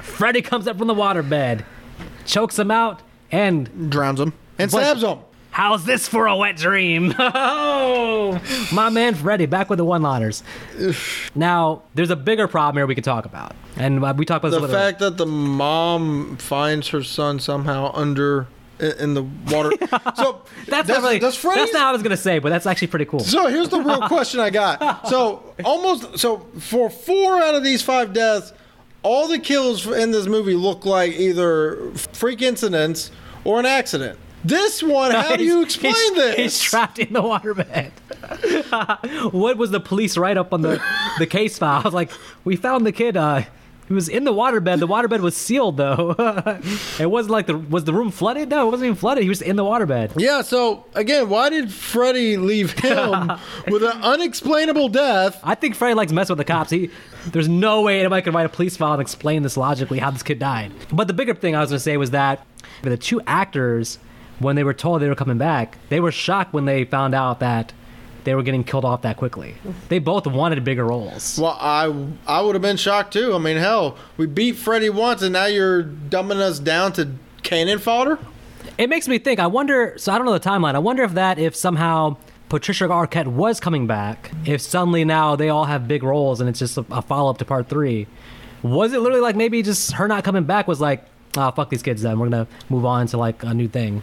[0.00, 1.64] Freddy comes up from the waterbed,
[2.26, 5.18] chokes him out, and drowns him and But- stabs him.
[5.58, 7.12] How's this for a wet dream?
[8.00, 8.40] Oh,
[8.72, 10.42] my man Freddy back with the one-liners.
[11.34, 14.50] now, there's a bigger problem here we could talk about, and uh, we talked about
[14.50, 18.46] this The a little- fact that the mom finds her son somehow under
[18.78, 19.70] in, in the water.
[20.16, 21.18] So That's does, not really.
[21.18, 23.20] does Freddy That's not what I was gonna say, but that's actually pretty cool.
[23.20, 25.08] So here's the real question I got.
[25.08, 28.52] So almost so for four out of these five deaths,
[29.02, 33.10] all the kills in this movie look like either freak incidents
[33.44, 34.18] or an accident.
[34.48, 36.36] This one, how do you explain he's, this?
[36.36, 37.90] He's trapped in the waterbed.
[39.32, 40.82] what was the police write up on the
[41.18, 41.80] the case file?
[41.80, 42.10] I was like,
[42.44, 43.16] we found the kid.
[43.16, 43.42] Uh,
[43.88, 44.80] he was in the waterbed.
[44.80, 46.14] The waterbed was sealed though.
[47.00, 48.50] it wasn't like the was the room flooded.
[48.50, 49.22] No, it wasn't even flooded.
[49.22, 50.12] He was in the waterbed.
[50.16, 50.42] yeah.
[50.42, 53.32] So again, why did Freddy leave him
[53.68, 55.40] with an unexplainable death?
[55.42, 56.70] I think Freddy likes messing with the cops.
[56.70, 56.90] He,
[57.26, 60.22] there's no way anybody could write a police file and explain this logically how this
[60.22, 60.72] kid died.
[60.92, 62.46] But the bigger thing I was going to say was that
[62.82, 63.98] the two actors,
[64.38, 67.40] when they were told they were coming back, they were shocked when they found out
[67.40, 67.72] that
[68.24, 69.54] they were getting killed off that quickly.
[69.88, 71.38] They both wanted bigger roles.
[71.38, 71.92] Well, I
[72.26, 73.34] I would have been shocked too.
[73.34, 77.78] I mean, hell, we beat Freddy once, and now you're dumbing us down to cannon
[77.78, 78.18] fodder.
[78.76, 79.40] It makes me think.
[79.40, 79.94] I wonder.
[79.96, 80.74] So I don't know the timeline.
[80.74, 82.16] I wonder if that if somehow
[82.48, 86.58] Patricia Arquette was coming back, if suddenly now they all have big roles and it's
[86.58, 88.06] just a, a follow up to part three.
[88.62, 91.04] Was it literally like maybe just her not coming back was like,
[91.36, 94.02] oh fuck these kids then we're gonna move on to like a new thing.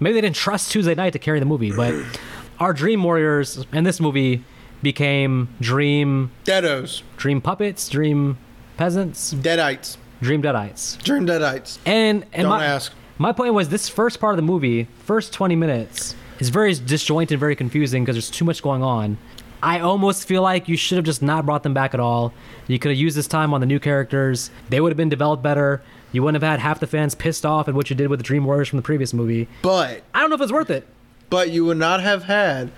[0.00, 1.94] Maybe they didn't trust Tuesday Knight to carry the movie, but
[2.58, 4.42] our Dream Warriors in this movie
[4.82, 8.38] became Dream Deados, Dream puppets, Dream
[8.76, 11.02] peasants, deadites, Dream deadites.
[11.02, 11.78] dream deadites.
[11.84, 12.92] And and Don't my, ask.
[13.18, 17.38] my point was this first part of the movie, first 20 minutes, is very disjointed,
[17.38, 19.18] very confusing because there's too much going on.
[19.62, 22.32] I almost feel like you should have just not brought them back at all.
[22.66, 24.50] You could have used this time on the new characters.
[24.70, 25.82] They would have been developed better.
[26.12, 28.24] You wouldn't have had half the fans pissed off at what you did with the
[28.24, 29.48] Dream Warriors from the previous movie.
[29.62, 30.86] But I don't know if it's worth it.
[31.28, 32.70] but you would not have had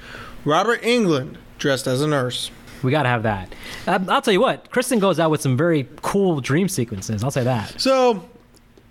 [0.44, 2.50] Robert Englund dressed as a nurse.
[2.82, 3.54] We got to have that.
[3.86, 7.22] Um, I'll tell you what, Kristen goes out with some very cool dream sequences.
[7.22, 7.80] I'll say that.
[7.80, 8.28] So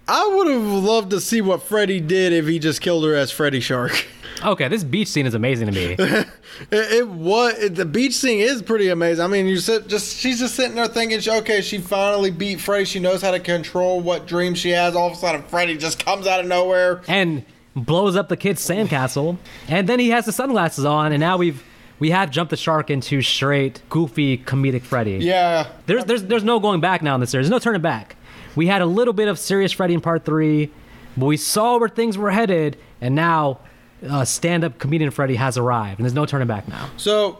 [0.07, 3.31] I would have loved to see what Freddy did if he just killed her as
[3.31, 4.07] Freddy Shark.
[4.43, 5.95] Okay, this beach scene is amazing to me.
[6.69, 9.23] It, it was it, the beach scene is pretty amazing.
[9.23, 12.59] I mean, you sit just she's just sitting there thinking, she- okay, she finally beat
[12.61, 12.85] Freddy.
[12.85, 14.95] She knows how to control what dreams she has.
[14.95, 17.01] All of a sudden, Freddy just comes out of nowhere.
[17.07, 17.43] and
[17.75, 19.37] blows up the kid's sandcastle.
[19.69, 21.63] And then he has the sunglasses on, and now we've
[21.99, 25.13] we have jumped the shark into straight goofy comedic Freddy.
[25.19, 27.47] Yeah, There's there's there's no going back now in this series.
[27.47, 28.17] There's no turning back.
[28.55, 30.69] We had a little bit of serious Freddy in part three,
[31.17, 33.59] but we saw where things were headed, and now
[34.07, 36.89] uh, stand-up comedian Freddie has arrived, and there's no turning back now.
[36.97, 37.39] So,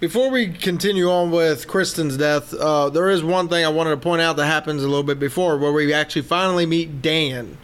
[0.00, 3.96] before we continue on with Kristen's death, uh, there is one thing I wanted to
[3.96, 7.56] point out that happens a little bit before, where we actually finally meet Dan.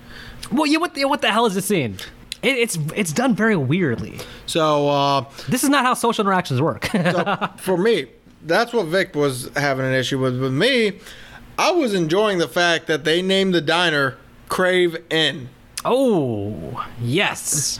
[0.51, 1.97] Well, yeah, what the, what the hell is this scene?
[2.43, 4.19] It, it's it's done very weirdly.
[4.47, 6.87] So, uh, This is not how social interactions work.
[6.93, 8.07] so for me,
[8.43, 10.39] that's what Vic was having an issue with.
[10.41, 10.99] With me,
[11.59, 15.49] I was enjoying the fact that they named the diner Crave Inn.
[15.87, 17.79] oh, yes.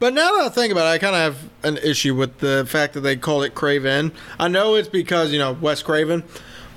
[0.00, 2.64] But now that I think about it, I kind of have an issue with the
[2.66, 4.12] fact that they call it Crave Inn.
[4.38, 6.24] I know it's because you know Wes Craven,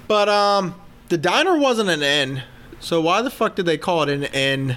[0.09, 0.75] but um,
[1.07, 2.43] the diner wasn't an inn.
[2.81, 4.75] So why the fuck did they call it an inn?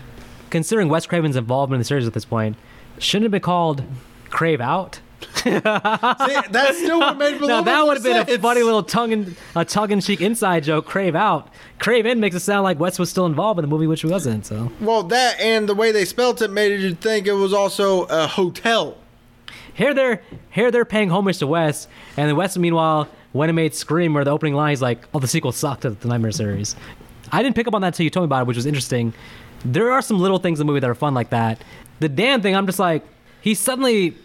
[0.49, 2.57] Considering Wes Craven's involvement in the series at this point,
[2.99, 3.83] shouldn't it be called
[4.31, 5.01] Crave Out?
[5.37, 9.13] See, that still would have made Now that would have been a funny little tongue
[9.13, 10.87] in a tongue in cheek inside joke.
[10.87, 11.49] Crave Out,
[11.79, 14.09] Crave In makes it sound like Wes was still involved in the movie, which he
[14.09, 14.45] wasn't.
[14.47, 18.03] So Well, that and the way they spelt it made you think it was also
[18.05, 18.97] a hotel.
[19.75, 23.75] here they're here they're paying homage to Wes, and then Wes meanwhile when it made
[23.75, 26.75] Scream, where the opening line is like, "Oh, the sequel sucked to the Nightmare series."
[27.33, 29.13] I didn't pick up on that until you told me about it, which was interesting.
[29.65, 31.61] There are some little things in the movie that are fun like that.
[31.99, 33.05] The Dan thing, I'm just like,
[33.41, 34.17] he suddenly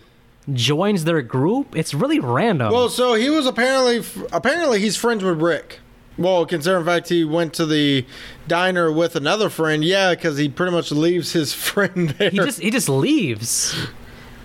[0.51, 1.75] joins their group.
[1.75, 2.71] It's really random.
[2.71, 5.79] Well, so he was apparently apparently he's friends with Rick.
[6.17, 8.05] Well, considering fact he went to the
[8.47, 12.29] diner with another friend, yeah, because he pretty much leaves his friend there.
[12.29, 13.75] he just he just leaves,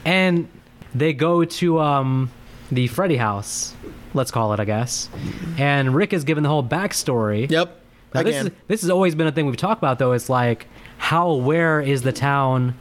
[0.04, 0.48] and
[0.94, 2.30] they go to um
[2.70, 3.74] the Freddy house.
[4.14, 5.10] Let's call it, I guess.
[5.58, 7.50] And Rick is given the whole backstory.
[7.50, 7.82] yep.
[8.14, 8.46] Now, this, Again.
[8.46, 10.12] is, this has always been a thing we've talked about, though.
[10.12, 12.74] It's like, how aware is the town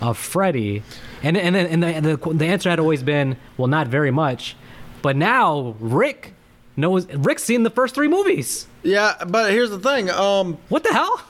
[0.00, 0.82] of Freddy?
[1.22, 4.56] And and then and the, the the answer had always been, well, not very much.
[5.02, 6.34] But now Rick
[6.76, 7.06] knows.
[7.12, 8.66] Rick's seen the first three movies.
[8.82, 10.10] yeah, but here's the thing.
[10.10, 11.20] Um, What the hell?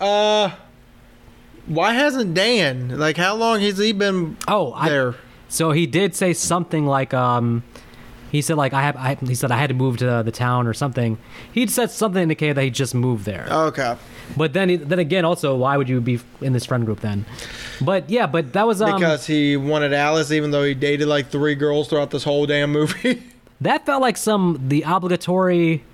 [0.00, 0.50] uh,
[1.66, 2.98] why hasn't Dan?
[2.98, 5.14] Like, how long has he been Oh, I, there?
[5.48, 7.62] So he did say something like, um,
[8.34, 10.66] he said like I have, I, he said I had to move to the town
[10.66, 11.18] or something.
[11.52, 13.46] He'd said something indicated that he just moved there.
[13.48, 13.96] Okay.
[14.36, 17.26] But then, he, then again, also, why would you be in this friend group then?
[17.80, 21.28] But yeah, but that was um, Because he wanted Alice, even though he dated like
[21.28, 23.22] three girls throughout this whole damn movie.
[23.60, 25.84] that felt like some the obligatory,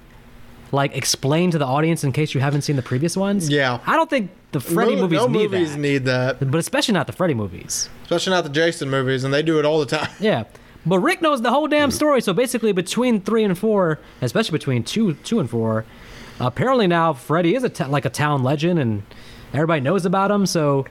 [0.72, 3.50] like explain to the audience in case you haven't seen the previous ones.
[3.50, 3.80] Yeah.
[3.84, 6.94] I don't think the Freddy no, movies no need movies that, need that, but especially
[6.94, 7.90] not the Freddy movies.
[8.04, 10.08] especially not the Jason movies, and they do it all the time.
[10.20, 10.44] Yeah.
[10.86, 12.20] But Rick knows the whole damn story.
[12.20, 15.84] So basically, between three and four, especially between two, two and four,
[16.38, 19.02] apparently now Freddy is a t- like a town legend, and
[19.52, 20.46] everybody knows about him.
[20.46, 20.86] So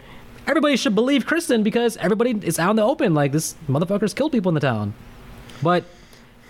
[0.48, 3.14] everybody should believe Kristen because everybody is out in the open.
[3.16, 4.94] Like this motherfucker's killed people in the town.
[5.64, 5.86] But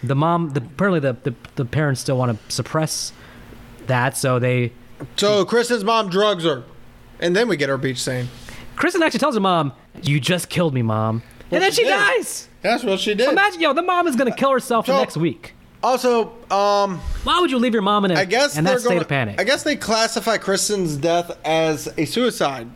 [0.04, 3.14] the mom, the, apparently the, the the parents still want to suppress
[3.88, 4.18] that.
[4.18, 4.74] So they,
[5.16, 6.64] So Kristen's mom drugs her,
[7.22, 8.28] and then we get our beach scene.
[8.76, 9.72] Kristen actually tells her mom,
[10.04, 11.90] "You just killed me, mom," and then she did.
[11.90, 12.48] dies.
[12.62, 13.30] That's what she did.
[13.30, 15.54] Imagine, yo, the mom is gonna kill herself the next week.
[15.82, 18.82] Also, um, Why would you leave your mom in a I guess in they're that
[18.82, 19.02] state going.
[19.02, 19.40] of panic?
[19.40, 22.68] I guess they classify Kristen's death as a suicide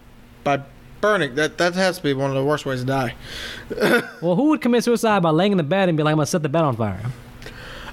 [0.45, 0.61] by
[1.01, 1.35] burning.
[1.35, 3.15] That that has to be one of the worst ways to die.
[4.21, 6.27] well, who would commit suicide by laying in the bed and be like, "I'm gonna
[6.27, 7.01] set the bed on fire"?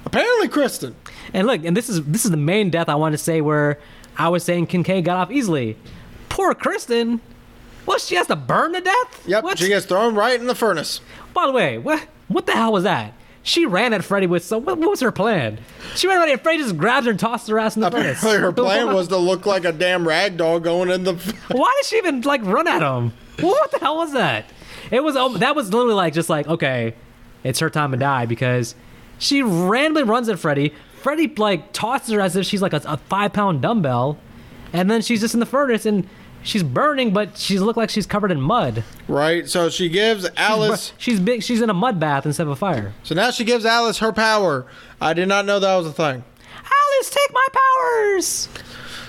[0.05, 0.95] Apparently, Kristen.
[1.33, 3.79] And look, and this is this is the main death I wanted to say where
[4.17, 5.77] I was saying Kincaid got off easily.
[6.29, 7.19] Poor Kristen.
[7.85, 8.01] What?
[8.01, 9.23] She has to burn to death?
[9.27, 9.57] Yep, What?
[9.59, 11.01] she gets thrown right in the furnace.
[11.33, 13.13] By the way, what what the hell was that?
[13.43, 14.59] She ran at Freddy with so.
[14.59, 15.57] What, what was her plan?
[15.95, 17.89] She ran at Freddy and Freddy just grabbed her and tossed her ass in the
[17.89, 18.19] furnace.
[18.19, 21.13] Apparently, her plan was to look like a damn rag doll going in the.
[21.51, 23.13] Why did she even like run at him?
[23.39, 24.45] What the hell was that?
[24.91, 26.93] It was um, that was literally like just like okay,
[27.43, 28.75] it's her time to die because
[29.17, 30.73] she randomly runs at Freddy.
[31.01, 34.19] Freddy like tosses her as if she's like a, a five pound dumbbell,
[34.71, 36.07] and then she's just in the furnace and
[36.43, 38.83] she's burning, but she look like she's covered in mud.
[39.07, 39.47] Right.
[39.47, 40.93] So she gives Alice.
[40.97, 41.43] She's big.
[41.43, 42.93] She's in a mud bath instead of a fire.
[43.03, 44.65] So now she gives Alice her power.
[44.99, 46.23] I did not know that was a thing.
[46.55, 48.49] Alice, take my powers.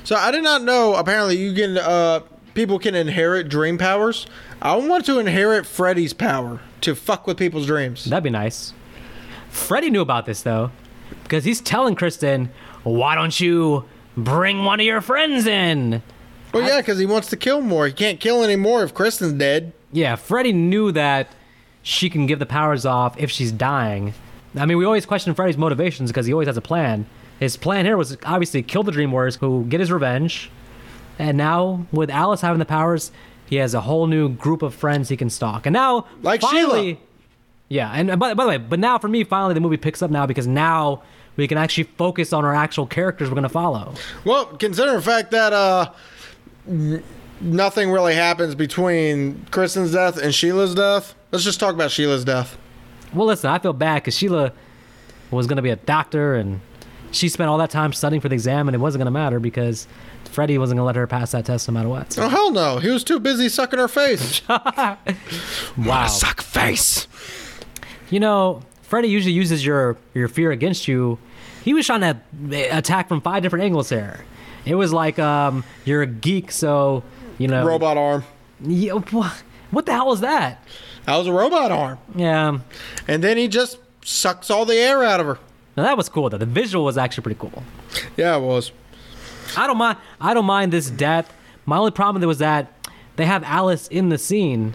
[0.04, 0.94] So I did not know.
[0.94, 1.78] Apparently, you can.
[1.78, 2.20] Uh,
[2.54, 4.26] people can inherit dream powers.
[4.60, 8.04] I want to inherit Freddy's power to fuck with people's dreams.
[8.04, 8.72] That'd be nice.
[9.48, 10.70] Freddy knew about this though,
[11.22, 12.50] because he's telling Kristen,
[12.82, 13.84] "Why don't you
[14.16, 16.02] bring one of your friends in?"
[16.52, 17.86] Well, yeah, because he wants to kill more.
[17.86, 19.72] He can't kill anymore if Kristen's dead.
[19.92, 21.28] Yeah, Freddy knew that
[21.82, 24.14] she can give the powers off if she's dying.
[24.56, 27.06] I mean, we always question Freddy's motivations because he always has a plan.
[27.40, 30.50] His plan here was obviously kill the Dream Warriors, who get his revenge.
[31.18, 33.12] And now, with Alice having the powers,
[33.46, 35.66] he has a whole new group of friends he can stalk.
[35.66, 36.98] And now, Like finally, Sheila.
[37.68, 37.90] yeah.
[37.92, 40.10] And uh, by, by the way, but now for me, finally, the movie picks up
[40.10, 41.02] now because now
[41.36, 43.94] we can actually focus on our actual characters we're going to follow.
[44.24, 45.90] Well, considering the fact that uh,
[46.66, 52.56] nothing really happens between Kristen's death and Sheila's death, let's just talk about Sheila's death.
[53.12, 54.52] Well, listen, I feel bad because Sheila
[55.30, 56.60] was going to be a doctor and
[57.10, 59.38] she spent all that time studying for the exam and it wasn't going to matter
[59.38, 59.86] because
[60.24, 62.12] Freddie wasn't going to let her pass that test no matter what.
[62.12, 62.78] So, Oh hell no!
[62.78, 64.40] He was too busy sucking her face.
[64.48, 66.06] wow.
[66.06, 67.06] Suck face.
[68.08, 71.18] You know, Freddie usually uses your, your fear against you.
[71.64, 74.24] He was trying to attack from five different angles there.
[74.64, 77.02] It was like um, you're a geek, so,
[77.38, 77.64] you know.
[77.66, 78.24] Robot arm.
[78.60, 79.32] Yeah, wha-
[79.70, 80.62] what the hell is that?
[81.06, 81.98] That was a robot arm.
[82.14, 82.58] Yeah.
[83.08, 85.38] And then he just sucks all the air out of her.
[85.76, 86.38] Now that was cool though.
[86.38, 87.62] The visual was actually pretty cool.
[88.16, 88.72] Yeah, it was.
[89.56, 89.98] I don't mind.
[90.20, 91.32] I don't mind this death.
[91.66, 92.72] My only problem with it was that
[93.16, 94.74] they have Alice in the scene,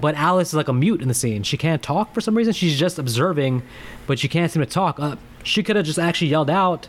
[0.00, 1.42] but Alice is like a mute in the scene.
[1.42, 2.52] She can't talk for some reason.
[2.52, 3.62] She's just observing,
[4.06, 4.98] but she can't seem to talk.
[4.98, 6.88] Uh, she could have just actually yelled out.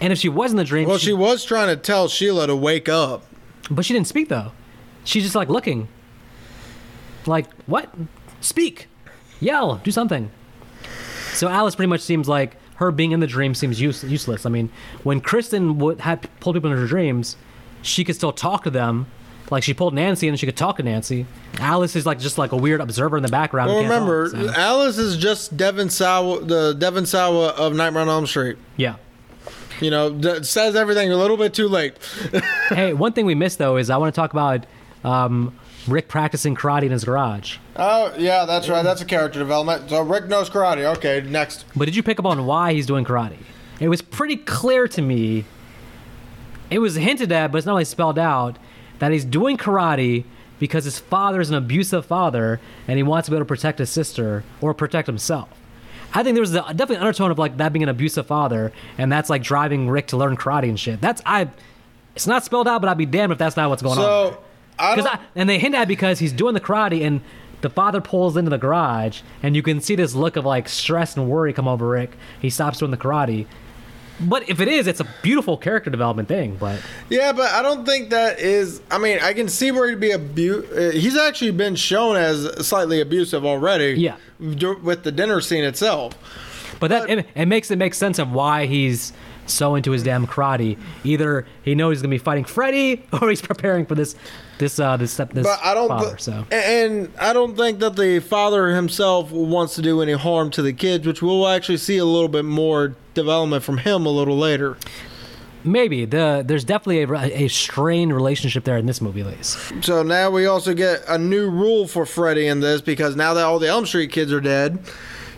[0.00, 2.56] And if she was in the dream, Well, she was trying to tell Sheila to
[2.56, 3.24] wake up.
[3.70, 4.52] but she didn't speak though.
[5.04, 5.88] She's just like looking.
[7.26, 7.92] Like what?
[8.40, 8.88] Speak,
[9.40, 10.30] yell, do something.
[11.34, 14.46] So Alice pretty much seems like her being in the dream seems use- useless.
[14.46, 14.70] I mean,
[15.02, 17.36] when Kristen would had pulled people into her dreams,
[17.82, 19.06] she could still talk to them.
[19.50, 21.26] Like she pulled Nancy and she could talk to Nancy.
[21.58, 23.68] Alice is like just like a weird observer in the background.
[23.70, 27.74] who Well, can't remember, talk, so- Alice is just Devon Sawa, the Devon Sawa of
[27.74, 28.56] Nightmare on Elm Street.
[28.76, 28.94] yeah.
[29.80, 31.94] You know, says everything a little bit too late.
[32.68, 34.66] hey, one thing we missed though is I want to talk about
[35.04, 37.56] um, Rick practicing karate in his garage.
[37.76, 38.82] Oh, yeah, that's right.
[38.82, 39.88] That's a character development.
[39.88, 40.96] So Rick knows karate.
[40.96, 41.64] Okay, next.
[41.74, 43.38] But did you pick up on why he's doing karate?
[43.80, 45.46] It was pretty clear to me.
[46.70, 48.58] It was hinted at, but it's not really spelled out
[48.98, 50.24] that he's doing karate
[50.58, 53.78] because his father is an abusive father and he wants to be able to protect
[53.78, 55.48] his sister or protect himself.
[56.12, 58.72] I think there was a, definitely an undertone of like that being an abusive father,
[58.98, 61.00] and that's like driving Rick to learn karate and shit.
[61.00, 61.48] That's I.
[62.16, 64.04] It's not spelled out, but I'd be damned if that's not what's going on.
[64.04, 64.38] So,
[64.78, 67.20] I don't, I, and they hint at it because he's doing the karate and
[67.60, 71.16] the father pulls into the garage and you can see this look of like stress
[71.16, 72.12] and worry come over Rick.
[72.40, 73.46] He stops doing the karate.
[74.20, 76.56] But if it is, it's a beautiful character development thing.
[76.56, 78.80] But yeah, but I don't think that is.
[78.90, 82.66] I mean, I can see where he'd be abu- uh, He's actually been shown as
[82.66, 83.94] slightly abusive already.
[84.00, 84.16] Yeah.
[84.38, 86.14] With the dinner scene itself.
[86.80, 89.12] but that it, it makes it make sense of why he's
[89.50, 90.78] so into his damn karate.
[91.04, 94.14] Either he knows he's gonna be fighting Freddy, or he's preparing for this
[94.58, 95.88] this uh this this But I don't.
[95.88, 96.08] father.
[96.10, 100.50] th- So And I don't think that the father himself wants to do any harm
[100.52, 104.10] to the kids, which we'll actually see a little bit more development from him a
[104.10, 104.76] little later.
[105.64, 109.58] maybe the there's definitely a, a strained relationship there in this movie, at least.
[109.82, 113.44] So now we also get a new rule for Freddy in this because now that
[113.44, 114.78] all the Elm Street kids are dead,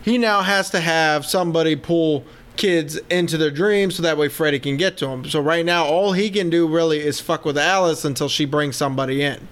[0.05, 2.25] he now has to have somebody pull
[2.57, 5.25] kids into their dreams so that way Freddy can get to them.
[5.29, 8.77] So right now, all he can do really is fuck with Alice until she brings
[8.77, 9.49] somebody in.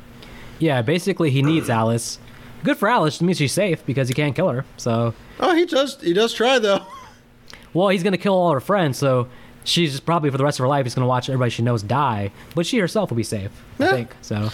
[0.58, 2.18] Yeah, basically he needs Alice.
[2.62, 3.20] Good for Alice.
[3.20, 4.64] It means she's safe because he can't kill her.
[4.76, 5.98] So, Oh, he does.
[6.02, 6.84] He does try though.
[7.72, 8.98] well, he's gonna kill all her friends.
[8.98, 9.28] So
[9.64, 11.82] she's just probably for the rest of her life, he's gonna watch everybody she knows
[11.82, 12.30] die.
[12.54, 13.50] But she herself will be safe.
[13.78, 14.50] I think so.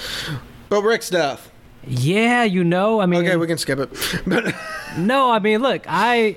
[0.69, 1.51] But Rick's death.
[1.89, 3.01] Yeah, you know.
[3.01, 3.91] I mean, Okay, we can skip it.
[4.27, 4.55] But
[4.97, 6.37] no, I mean, look, I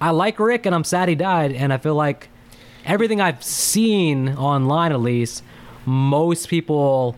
[0.00, 1.52] I like Rick, and I'm sad he died.
[1.52, 2.28] And I feel like
[2.84, 5.42] everything I've seen online, at least,
[5.84, 7.16] most people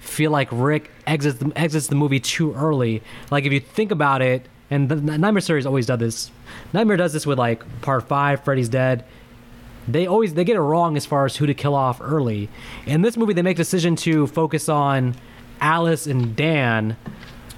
[0.00, 3.02] feel like Rick exits the, exits the movie too early.
[3.30, 6.30] Like if you think about it, and the Nightmare series always does this.
[6.72, 9.04] Nightmare does this with like Part Five, Freddy's Dead.
[9.88, 12.48] They always they get it wrong as far as who to kill off early.
[12.86, 15.14] In this movie, they make a decision to focus on
[15.60, 16.96] Alice and Dan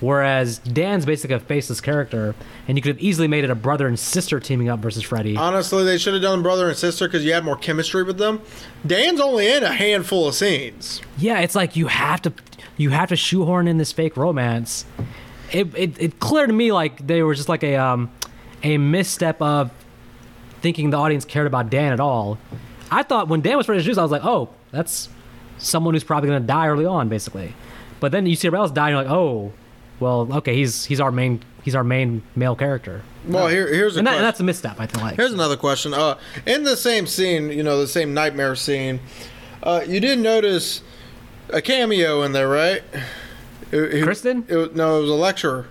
[0.01, 2.35] Whereas Dan's basically a faceless character,
[2.69, 5.37] and you could have easily made it a brother and sister teaming up versus Freddy.
[5.37, 8.41] Honestly, they should have done brother and sister because you had more chemistry with them.
[8.87, 11.01] Dan's only in a handful of scenes.
[11.19, 12.33] yeah, it's like you have to
[12.77, 14.85] you have to shoehorn in this fake romance.
[15.53, 18.11] It it, it clear to me like they were just like a um
[18.63, 19.71] a misstep of
[20.61, 22.39] thinking the audience cared about Dan at all.
[22.91, 25.09] I thought when Dan was first introduced, I was like, oh, that's
[25.59, 27.55] someone who's probably gonna die early on, basically.
[28.01, 29.53] But then you see everybody else die, and you're like, oh,
[30.01, 33.99] well, okay, he's he's our main he's our main male character, Well, here, here's a
[33.99, 34.81] and, that, and that's a misstep.
[34.81, 35.17] I feel like.
[35.17, 35.93] Here's another question.
[35.93, 39.01] Uh, in the same scene, you know, the same nightmare scene,
[39.63, 40.83] uh, you did notice
[41.51, 42.83] a cameo in there, right?
[43.71, 44.45] It- it- Kristen?
[44.49, 45.67] It, no, it was a lecturer.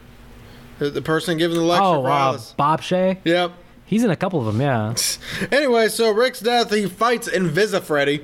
[0.79, 3.17] The person giving the lecture oh, uh, Bob Shaye.
[3.23, 3.53] Yep.
[3.85, 4.93] He's in a couple of them, yeah.
[5.51, 8.23] Anyway, so Rick's death, he fights Invisifreddy.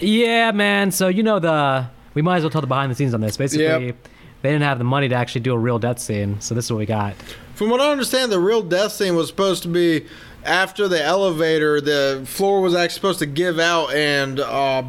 [0.00, 0.92] Yeah, man.
[0.92, 3.36] So you know the we might as well tell the behind the scenes on this.
[3.36, 4.08] Basically, Yep.
[4.42, 6.72] They didn't have the money to actually do a real death scene, so this is
[6.72, 7.14] what we got.
[7.54, 10.06] From what I understand, the real death scene was supposed to be
[10.44, 14.82] after the elevator, the floor was actually supposed to give out and uh,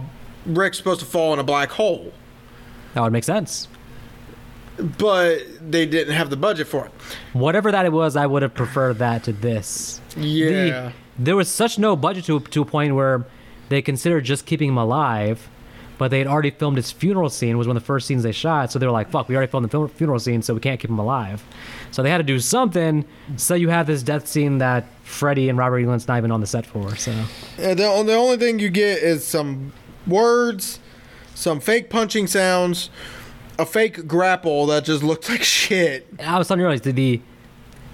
[0.45, 2.13] Rick's supposed to fall in a black hole.
[2.93, 3.67] That would make sense.
[4.97, 6.91] But they didn't have the budget for it.
[7.33, 9.99] Whatever that it was, I would have preferred that to this.
[10.15, 10.49] Yeah.
[10.49, 13.25] The- there was such no budget to to a point where
[13.67, 15.49] they considered just keeping him alive,
[15.99, 17.59] but they had already filmed his funeral scene.
[17.59, 19.51] Was one of the first scenes they shot, so they were like, "Fuck, we already
[19.51, 21.43] filmed the funeral scene, so we can't keep him alive."
[21.91, 23.05] So they had to do something.
[23.35, 26.47] So you have this death scene that Freddy and Robert Englund's not even on the
[26.47, 26.95] set for.
[26.95, 27.12] So
[27.59, 29.73] And the, the only thing you get is some
[30.07, 30.79] words,
[31.35, 32.89] some fake punching sounds,
[33.57, 36.07] a fake grapple that just looked like shit.
[36.19, 37.21] I was telling you earlier, the,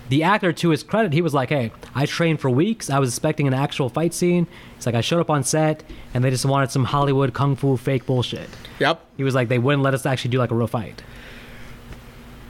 [0.10, 2.90] the the actor to his credit, he was like, "Hey, I trained for weeks.
[2.90, 4.48] I was expecting an actual fight scene.
[4.78, 7.76] It's like I showed up on set, and they just wanted some Hollywood kung fu
[7.78, 9.04] fake bullshit." Yep.
[9.18, 11.04] He was like, "They wouldn't let us actually do like a real fight."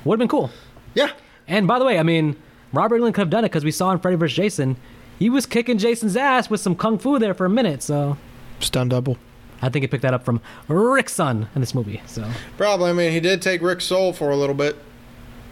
[0.03, 0.51] Would have been cool.
[0.93, 1.11] Yeah.
[1.47, 2.35] And by the way, I mean,
[2.73, 4.35] Robert Englund could have done it because we saw in Freddy vs.
[4.35, 4.77] Jason,
[5.17, 7.81] he was kicking Jason's ass with some kung fu there for a minute.
[7.81, 8.17] So
[8.59, 9.17] Stun double.
[9.61, 12.01] I think he picked that up from Rick's son in this movie.
[12.05, 12.89] So, Probably.
[12.89, 14.75] I mean, he did take Rick's soul for a little bit.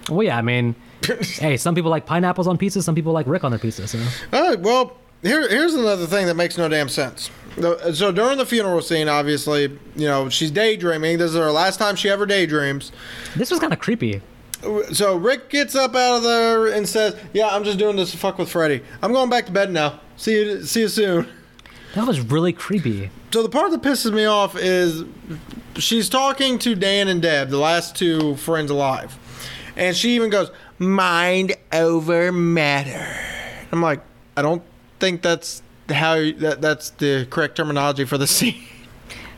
[0.09, 0.75] well, yeah, I mean,
[1.39, 3.87] hey, some people like pineapples on pizza, some people like Rick on their pizza.
[3.87, 3.99] So.
[4.31, 7.29] All right, well, here, here's another thing that makes no damn sense.
[7.93, 9.63] So during the funeral scene, obviously,
[9.95, 11.19] you know, she's daydreaming.
[11.19, 12.91] This is her last time she ever daydreams.
[13.35, 14.21] This was kind of creepy.
[14.91, 18.17] So Rick gets up out of there and says, "Yeah, I'm just doing this to
[18.17, 18.81] fuck with Freddy.
[19.01, 19.99] I'm going back to bed now.
[20.15, 21.27] See you, see you soon."
[21.95, 23.11] That was really creepy.
[23.31, 25.03] So the part that pisses me off is
[25.75, 29.17] she's talking to Dan and Deb, the last two friends alive,
[29.75, 33.07] and she even goes, "Mind over matter."
[33.71, 34.01] I'm like,
[34.37, 34.61] I don't
[34.99, 38.61] think that's how that that's the correct terminology for the scene.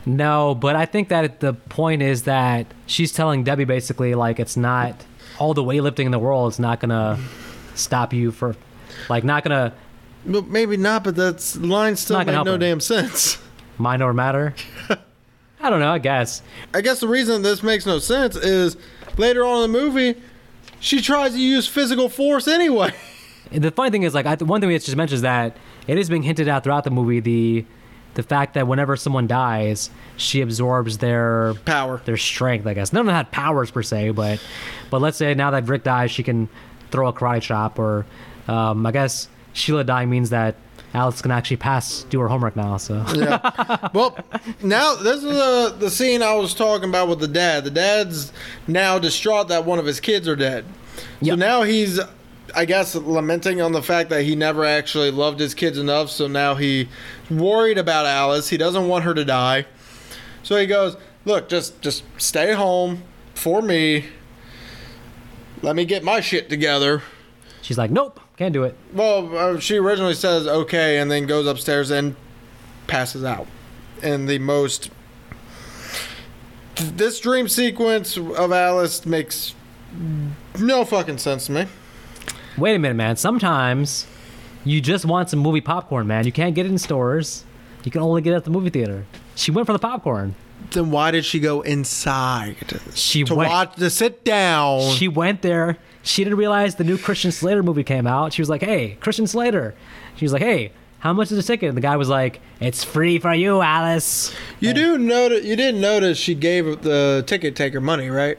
[0.04, 4.56] No, but I think that the point is that she's telling Debbie basically like it's
[4.56, 5.04] not
[5.38, 7.18] all the weightlifting in the world is not gonna
[7.74, 8.54] stop you for
[9.08, 9.72] like not gonna
[10.24, 11.02] But maybe not.
[11.04, 12.58] But that's line still Not make no her.
[12.58, 13.38] damn sense.
[13.78, 14.54] mind over matter.
[15.60, 15.90] I don't know.
[15.92, 18.76] I guess I guess the reason this makes no sense is
[19.16, 20.20] later on in the movie,
[20.80, 22.92] she tries to use physical force anyway.
[23.52, 26.08] The funny thing is like I, one thing we just mentioned is that it is
[26.08, 27.64] being hinted at throughout the movie the
[28.14, 32.02] the fact that whenever someone dies, she absorbs their Power.
[32.06, 32.66] their strength.
[32.66, 34.44] I guess none of them had powers per se, but
[34.90, 36.48] but let's say now that Rick dies, she can
[36.90, 38.04] throw a karate chop, or
[38.48, 40.56] um, I guess Sheila dying means that
[40.96, 42.78] Alice can actually pass do her homework now.
[42.78, 43.88] So Yeah.
[43.94, 44.16] well,
[44.62, 47.64] now this is the the scene I was talking about with the dad.
[47.64, 48.32] The dad's
[48.66, 50.64] now distraught that one of his kids are dead.
[51.22, 52.00] So now he's,
[52.54, 56.10] I guess, lamenting on the fact that he never actually loved his kids enough.
[56.10, 56.86] So now he's
[57.30, 58.48] worried about Alice.
[58.48, 59.66] He doesn't want her to die.
[60.42, 63.02] So he goes, "Look, just just stay home
[63.34, 64.06] for me.
[65.62, 67.02] Let me get my shit together."
[67.66, 68.76] she's like, nope, can't do it.
[68.92, 72.16] Well, uh, she originally says okay, and then goes upstairs and
[72.86, 73.46] passes out.
[74.02, 74.90] And the most.
[76.76, 79.54] This dream sequence of Alice makes
[80.58, 81.66] no fucking sense to me.
[82.58, 83.16] Wait a minute, man.
[83.16, 84.06] Sometimes
[84.64, 86.26] you just want some movie popcorn, man.
[86.26, 87.44] You can't get it in stores.
[87.84, 89.06] You can only get it at the movie theater.
[89.34, 90.34] She went for the popcorn.
[90.72, 92.56] Then why did she go inside
[92.94, 93.50] She to went.
[93.50, 94.90] watch to sit down?
[94.92, 95.78] She went there.
[96.06, 98.32] She didn't realize the new Christian Slater movie came out.
[98.32, 99.74] She was like, "Hey, Christian Slater."
[100.14, 102.84] She was like, "Hey, how much is the ticket?" And the guy was like, "It's
[102.84, 107.80] free for you, Alice." you do notice you didn't notice she gave the ticket taker
[107.80, 108.38] money, right?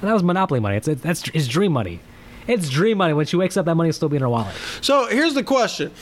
[0.00, 0.76] That was Monopoly money.
[0.76, 2.00] It's, it's that's his dream money.
[2.46, 3.14] It's dream money.
[3.14, 4.54] When she wakes up, that money will still be in her wallet.
[4.80, 5.92] So here's the question.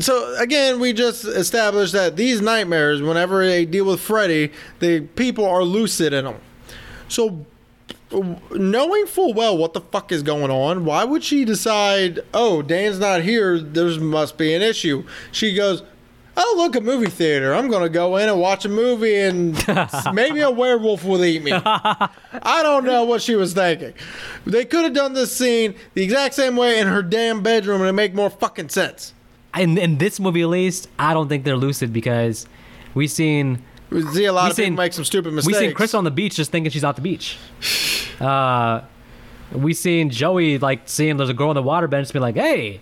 [0.00, 5.44] So again, we just established that these nightmares, whenever they deal with Freddy, the people
[5.44, 6.36] are lucid in them.
[7.08, 7.46] So
[8.50, 12.98] knowing full well what the fuck is going on, why would she decide, oh, Dan's
[12.98, 15.04] not here, there must be an issue?
[15.32, 15.82] She goes,
[16.38, 17.54] oh, look, a movie theater.
[17.54, 19.54] I'm going to go in and watch a movie and
[20.12, 21.52] maybe a werewolf will eat me.
[21.54, 23.94] I don't know what she was thinking.
[24.44, 27.88] They could have done this scene the exact same way in her damn bedroom and
[27.88, 29.14] it make more fucking sense.
[29.56, 32.46] In, in this movie, at least, I don't think they're lucid because
[32.92, 35.46] we've seen We see a lot of people seen- make some stupid mistakes.
[35.46, 35.68] we mistakes.
[35.70, 37.38] seen Chris on the beach just thinking she's out the beach.
[38.20, 38.82] Uh,
[39.52, 42.80] we seen Joey like seeing there's a girl in the waterbed, just be like, "Hey,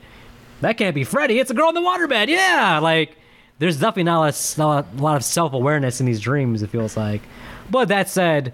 [0.61, 1.39] that can't be Freddy.
[1.39, 3.17] It's a girl in the waterbed." Yeah, like
[3.59, 6.63] there's definitely not a, lot- not a lot of self awareness in these dreams.
[6.63, 7.23] It feels like.
[7.71, 8.53] But that said,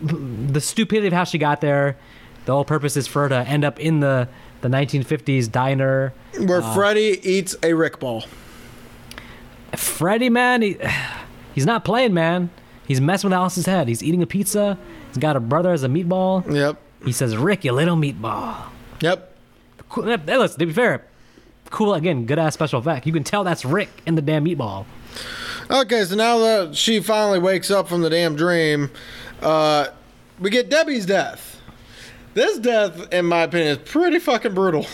[0.00, 1.96] the stupidity of how she got there,
[2.44, 4.28] the whole purpose is for her to end up in the
[4.62, 6.12] the 1950s diner.
[6.38, 8.24] where Freddy eats a Rick ball.
[9.76, 10.76] Freddy, man, he,
[11.54, 12.50] he's not playing, man.
[12.86, 13.88] He's messing with Alice's head.
[13.88, 14.76] He's eating a pizza.
[15.08, 16.50] He's got a brother as a meatball.
[16.52, 16.76] Yep.
[17.04, 18.56] He says, "Rick, you little meatball."
[19.00, 19.34] Yep.
[19.88, 20.04] Cool.
[20.04, 21.04] Hey, listen, to be fair,
[21.70, 22.26] cool again.
[22.26, 23.06] Good ass special effect.
[23.06, 24.86] You can tell that's Rick in the damn meatball.
[25.70, 28.90] Okay, so now that she finally wakes up from the damn dream,
[29.40, 29.88] uh,
[30.40, 31.60] we get Debbie's death.
[32.34, 34.86] This death, in my opinion, is pretty fucking brutal.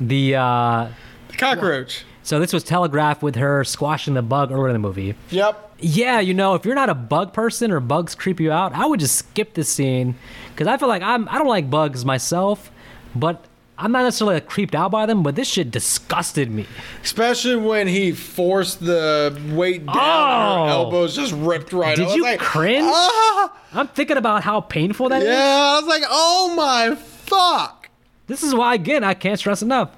[0.00, 0.88] The uh,
[1.28, 2.04] The cockroach.
[2.22, 5.14] So this was telegraphed with her squashing the bug earlier in the movie.
[5.30, 5.70] Yep.
[5.80, 8.86] Yeah, you know, if you're not a bug person or bugs creep you out, I
[8.86, 10.14] would just skip this scene
[10.50, 12.70] because I feel like I'm I don't like bugs myself,
[13.16, 13.44] but
[13.78, 15.24] I'm not necessarily like, creeped out by them.
[15.24, 16.66] But this shit disgusted me.
[17.02, 20.64] Especially when he forced the weight down, Oh.
[20.66, 21.96] her elbows just ripped right.
[21.96, 22.86] Did you like, cringe?
[22.88, 25.28] "Ah!" I'm thinking about how painful that is.
[25.28, 27.88] Yeah, I was like, oh my fuck.
[28.28, 29.90] This is why again I can't stress enough.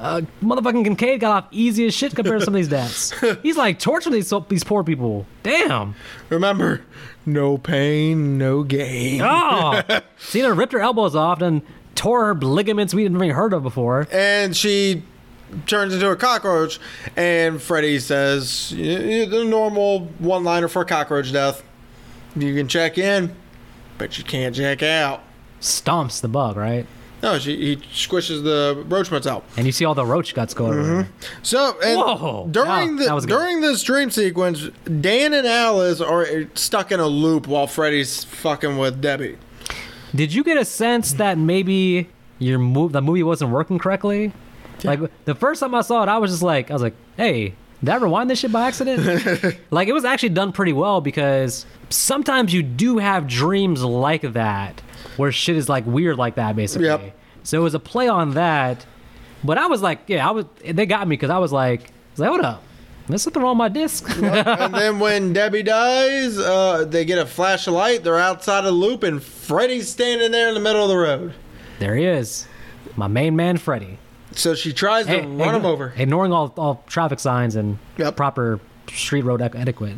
[0.00, 3.12] Uh, motherfucking Kincaid got off easy as shit compared to some of these deaths.
[3.42, 5.26] He's like torturing these these poor people.
[5.42, 5.94] Damn.
[6.30, 6.80] Remember,
[7.26, 9.20] no pain, no gain.
[9.22, 9.82] Oh,
[10.18, 11.60] Cena ripped her elbows off and
[11.94, 14.08] tore her ligaments we didn't even heard of before.
[14.10, 15.02] and she
[15.66, 16.78] turns into a cockroach
[17.16, 21.62] and freddy says the normal one liner for cockroach death
[22.36, 23.34] you can check in
[23.98, 25.22] but you can't check out
[25.60, 26.86] Stomps the bug, right?
[27.22, 30.54] No she, he squishes the roach mitts out And you see all the roach guts
[30.54, 31.04] go everywhere.
[31.04, 31.42] Mm-hmm.
[31.42, 32.48] so and Whoa.
[32.50, 33.36] during the that was good.
[33.38, 34.68] during this dream sequence
[35.00, 39.36] dan and alice are stuck in a loop while freddy's fucking with debbie
[40.14, 42.08] Did you get a sense that maybe
[42.38, 44.32] your move the movie wasn't working correctly?
[44.82, 47.52] Like the first time I saw it, I was just like, I was like, hey,
[47.80, 49.58] did I rewind this shit by accident?
[49.70, 54.80] like it was actually done pretty well because sometimes you do have dreams like that
[55.16, 56.86] where shit is like weird like that basically.
[56.88, 57.16] Yep.
[57.42, 58.84] So it was a play on that.
[59.42, 60.44] But I was like, yeah, I was.
[60.64, 62.62] They got me because I was like, I was like, hold up,
[63.08, 64.06] there's something wrong with my disc.
[64.18, 68.64] and then when debbie dies uh, they get a flash of light they're outside of
[68.66, 71.32] the loop and freddy's standing there in the middle of the road
[71.78, 72.46] there he is,
[72.96, 73.98] my main man, Freddy.
[74.32, 75.92] So she tries to Hey, run him over.
[75.96, 78.16] ignoring all, all traffic signs and Yep.
[78.16, 78.60] proper
[78.92, 79.96] street road etiquette.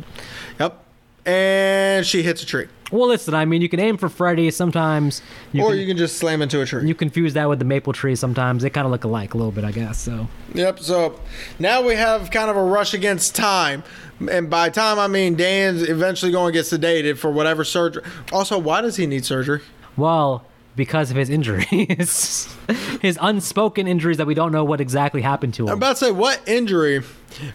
[0.59, 0.82] Yep.
[1.25, 2.67] And she hits a tree.
[2.91, 4.51] Well, listen, I mean, you can aim for Freddy.
[4.51, 5.21] Sometimes
[5.51, 6.87] you or can, you can just slam into a tree.
[6.87, 8.15] you confuse that with the maple tree.
[8.15, 9.99] Sometimes they kind of look alike a little bit, I guess.
[9.99, 10.79] So Yep.
[10.79, 11.19] So
[11.57, 13.83] now we have kind of a rush against time.
[14.29, 18.03] And by time, I mean Dan's eventually going to get sedated for whatever surgery.
[18.31, 19.61] Also, why does he need surgery?
[19.97, 20.45] well,
[20.75, 22.47] because of his injuries,
[23.01, 25.69] his unspoken injuries that we don't know what exactly happened to him.
[25.69, 27.03] I'm about to say, what injury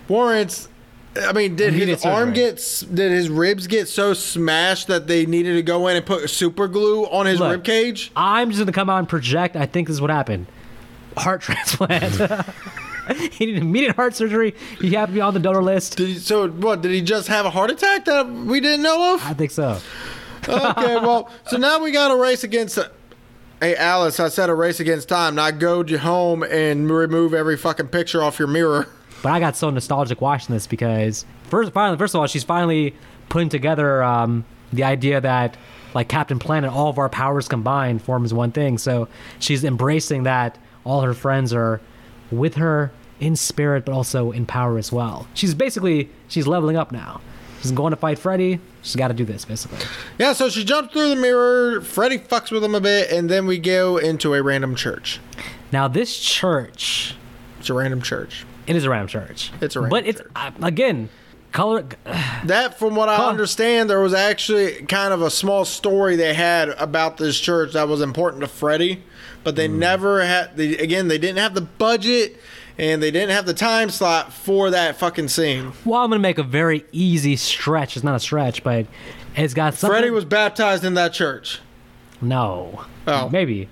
[0.08, 0.68] warrants.
[1.16, 2.56] I mean, did Immediate his arm get,
[2.92, 6.68] did his ribs get so smashed that they needed to go in and put super
[6.68, 7.50] glue on his Look.
[7.50, 8.12] rib cage?
[8.14, 9.56] I'm just gonna come out and project.
[9.56, 10.46] I think this is what happened.
[11.16, 12.14] Heart transplant.
[13.32, 14.54] he needed immediate heart surgery.
[14.80, 15.96] He happened to be on the donor list.
[15.96, 16.82] Did he, so what?
[16.82, 19.24] Did he just have a heart attack that we didn't know of?
[19.24, 19.80] I think so.
[20.46, 22.78] okay, well, so now we got a race against.
[23.60, 27.56] Hey, Alice, I said a race against time, not go to home and remove every
[27.56, 28.86] fucking picture off your mirror.
[29.22, 32.94] But I got so nostalgic watching this because first, finally, first of all, she's finally
[33.28, 35.56] putting together um, the idea that
[35.94, 38.78] like Captain Planet, all of our powers combined forms one thing.
[38.78, 39.08] So
[39.38, 41.80] she's embracing that all her friends are
[42.30, 45.26] with her in spirit, but also in power as well.
[45.34, 47.20] She's basically she's leveling up now.
[47.60, 48.60] She's going to fight Freddy.
[48.82, 49.78] She's got to do this basically.
[50.18, 51.80] Yeah, so she jumps through the mirror.
[51.80, 55.18] Freddy fucks with him a bit, and then we go into a random church.
[55.72, 57.16] Now this church,
[57.58, 58.46] It's a random church.
[58.68, 59.50] It is a random church.
[59.60, 61.08] It's a random but it's uh, again
[61.50, 61.84] color.
[62.44, 66.68] That, from what I understand, there was actually kind of a small story they had
[66.70, 69.02] about this church that was important to Freddy,
[69.44, 70.56] but they never had.
[70.56, 72.36] They, again, they didn't have the budget
[72.76, 75.72] and they didn't have the time slot for that fucking scene.
[75.84, 77.96] Well, I'm gonna make a very easy stretch.
[77.96, 78.86] It's not a stretch, but
[79.34, 79.94] It's got something.
[79.98, 81.60] Freddy was baptized in that church.
[82.20, 83.28] no, Oh.
[83.30, 83.68] maybe,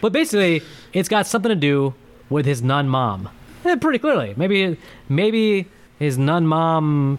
[0.00, 1.94] but basically, it's got something to do
[2.30, 3.28] with his nun mom.
[3.68, 4.76] Eh, pretty clearly, maybe
[5.08, 5.66] maybe
[5.98, 7.18] his nun mom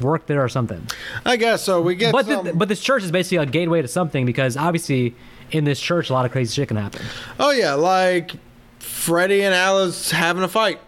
[0.00, 0.86] worked there or something.
[1.24, 1.80] I guess so.
[1.80, 2.44] We get But some.
[2.44, 5.14] th- but this church is basically a gateway to something because obviously
[5.50, 7.02] in this church a lot of crazy shit can happen.
[7.40, 8.32] oh yeah, like
[8.78, 10.78] Freddy and Alice having a fight,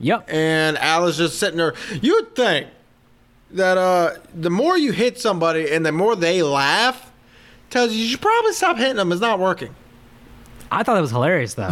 [0.00, 0.26] Yep.
[0.28, 1.74] and Alice just sitting there.
[2.02, 2.66] You'd think
[3.52, 7.12] that uh, the more you hit somebody and the more they laugh,
[7.70, 9.10] tells you you should probably stop hitting them.
[9.12, 9.74] It's not working.
[10.74, 11.70] I thought that was hilarious though.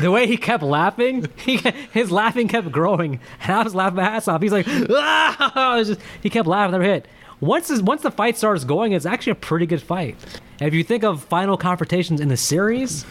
[0.00, 1.58] the way he kept laughing, he,
[1.92, 4.42] his laughing kept growing, and I was laughing my ass off.
[4.42, 5.82] He's like, ah!
[5.84, 7.06] Just- he kept laughing, never hit.
[7.40, 10.16] Once once the fight starts going, it's actually a pretty good fight.
[10.60, 13.06] And if you think of final confrontations in the series,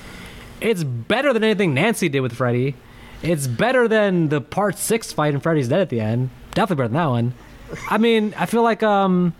[0.61, 2.75] it's better than anything Nancy did with Freddy.
[3.23, 6.29] It's better than the part six fight in Freddy's Dead at the end.
[6.51, 7.33] Definitely better than that one.
[7.89, 9.33] I mean, I feel like um,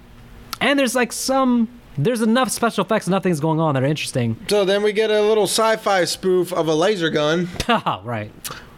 [0.59, 4.37] and there's like some there's enough special effects, enough things going on that are interesting.
[4.49, 7.49] So then we get a little sci-fi spoof of a laser gun.
[8.03, 8.31] right.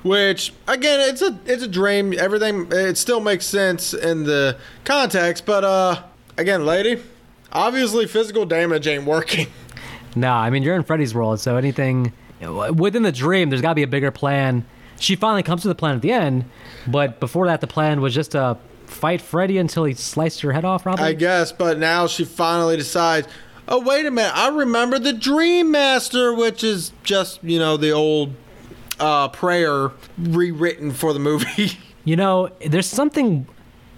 [0.03, 5.45] which again it's a it's a dream everything it still makes sense in the context
[5.45, 6.01] but uh
[6.39, 6.99] again lady
[7.51, 9.45] obviously physical damage ain't working
[10.15, 12.11] No, I mean you're in Freddy's world, so anything
[12.74, 14.65] within the dream, there's got to be a bigger plan.
[14.99, 16.43] She finally comes to the plan at the end,
[16.86, 18.57] but before that, the plan was just to
[18.92, 20.84] fight Freddy until he sliced her head off.
[20.84, 21.06] Probably.
[21.06, 23.28] i guess but now she finally decides
[23.68, 27.92] oh wait a minute i remember the dream master which is just you know the
[27.92, 28.34] old
[29.00, 33.48] uh prayer rewritten for the movie you know, there's something,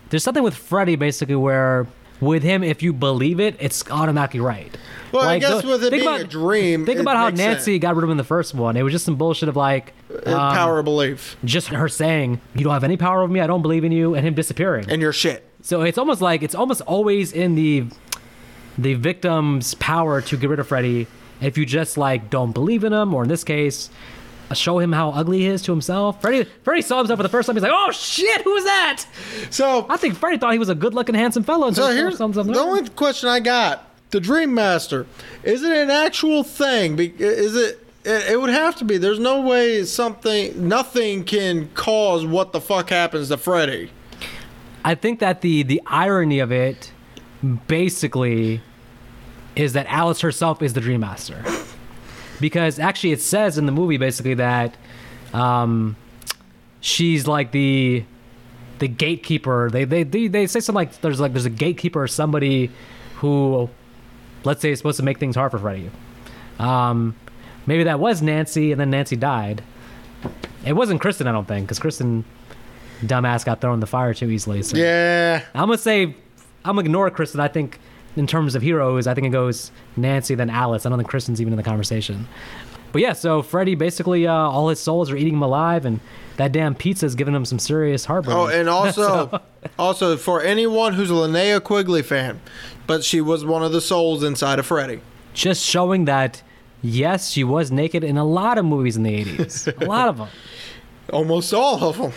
[0.10, 1.88] there's something with Freddy basically where
[2.24, 4.76] with him, if you believe it, it's automatically right.
[5.12, 7.82] well i guess the- with it being about- a dream Think about how Nancy sense.
[7.82, 8.76] got rid of him in the first one.
[8.78, 9.94] It was just some bullshit of like
[10.26, 13.40] um, power of belief just her saying, "You don't have any power over me.
[13.40, 14.86] I don't believe in you," and him disappearing.
[14.90, 17.86] and your shit So it's almost like it's almost always in the
[18.78, 21.06] the victim's power to get rid of Freddy
[21.42, 23.90] if you just like don't believe in him, or in this case,
[24.54, 26.22] show him how ugly he is to himself.
[26.22, 27.56] Freddy Freddy saw himself for the first time.
[27.56, 29.06] He's like, "Oh shit, who is that?"
[29.50, 31.72] so I think Freddy thought he was a good-looking, handsome fellow.
[31.72, 35.06] So here's the only question I got: the Dream Master.
[35.44, 36.98] Is it an actual thing?
[37.00, 37.80] Is it?
[38.06, 38.98] It it would have to be.
[38.98, 43.92] There's no way something, nothing can cause what the fuck happens to Freddy.
[44.84, 46.92] I think that the the irony of it,
[47.68, 48.62] basically,
[49.56, 51.42] is that Alice herself is the Dream Master,
[52.44, 54.76] because actually it says in the movie basically that
[55.34, 55.96] um,
[56.82, 58.04] she's like the
[58.80, 59.70] the gatekeeper.
[59.72, 62.70] They, they they they say something like there's like there's a gatekeeper or somebody
[63.16, 63.70] who,
[64.44, 65.90] let's say, is supposed to make things hard for Freddy.
[66.60, 67.16] Um,
[67.66, 69.64] maybe that was Nancy, and then Nancy died.
[70.66, 72.26] It wasn't Kristen, I don't think, because Kristen,
[73.04, 74.64] dumbass, got thrown in the fire too easily.
[74.64, 74.76] So.
[74.76, 75.46] Yeah.
[75.56, 76.04] I'm gonna say
[76.66, 77.40] I'm gonna ignore Kristen.
[77.40, 77.80] I think
[78.16, 80.86] in terms of heroes, I think it goes Nancy then Alice.
[80.86, 82.28] I don't think Kristen's even in the conversation.
[82.92, 86.00] But yeah, so Freddy basically uh, all his souls are eating him alive, and
[86.38, 88.36] that damn pizza's giving him some serious heartburn.
[88.36, 89.42] Oh, and also,
[89.80, 92.40] also for anyone who's a Linnea Quigley fan,
[92.86, 95.02] but she was one of the souls inside of Freddy.
[95.34, 96.44] just showing that
[96.84, 100.18] yes, she was naked in a lot of movies in the 80s, a lot of
[100.18, 100.28] them.
[101.12, 102.12] Almost all of them.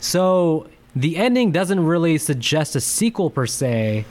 [0.00, 4.06] So the ending doesn't really suggest a sequel per se,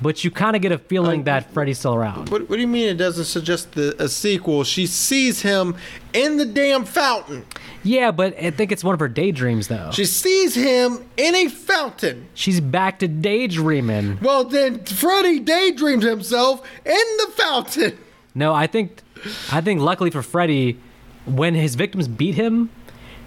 [0.00, 2.28] but you kind of get a feeling that Freddy's still around.
[2.28, 4.64] What, what do you mean it doesn't suggest the, a sequel?
[4.64, 5.76] She sees him
[6.12, 7.44] in the damn fountain.
[7.82, 9.90] Yeah, but I think it's one of her daydreams though.
[9.92, 12.28] She sees him in a fountain.
[12.34, 14.18] She's back to daydreaming.
[14.20, 17.98] Well, then Freddy daydreamed himself in the fountain.
[18.34, 19.02] No, I think,
[19.50, 20.78] I think luckily for Freddy,
[21.26, 22.70] when his victims beat him,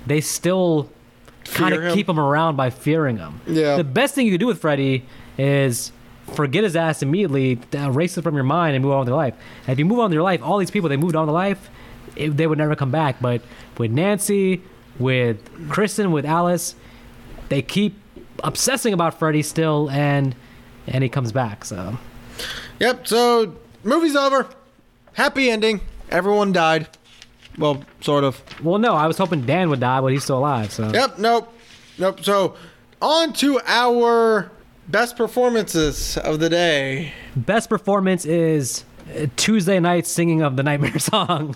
[0.06, 0.90] they still
[1.46, 3.42] kind of keep him around by fearing him.
[3.46, 3.76] Yeah.
[3.78, 5.06] The best thing you can do with Freddy
[5.38, 5.92] is
[6.34, 9.36] forget his ass immediately, erase it from your mind, and move on with your life.
[9.66, 11.34] And if you move on with your life, all these people they moved on to
[11.34, 11.70] life,
[12.16, 13.18] it, they would never come back.
[13.22, 13.42] But
[13.78, 14.62] with Nancy,
[15.00, 15.38] with
[15.70, 16.76] Kristen, with Alice,
[17.50, 17.96] they keep
[18.44, 20.36] obsessing about Freddy still, and
[20.88, 21.66] and he comes back.
[21.66, 21.98] So
[22.80, 23.08] Yep.
[23.08, 24.48] So movie's over.
[25.14, 25.82] Happy ending.
[26.10, 26.88] Everyone died.
[27.58, 28.42] Well, sort of.
[28.64, 30.72] well, no, I was hoping Dan would die, but he's still alive.
[30.72, 31.20] So Yep.
[31.20, 31.54] Nope.
[31.98, 32.24] Nope.
[32.24, 32.56] So
[33.02, 34.52] on to our
[34.88, 37.14] best performances of the day.
[37.36, 38.86] best performance is
[39.36, 41.56] Tuesday Knight singing of the Nightmare song.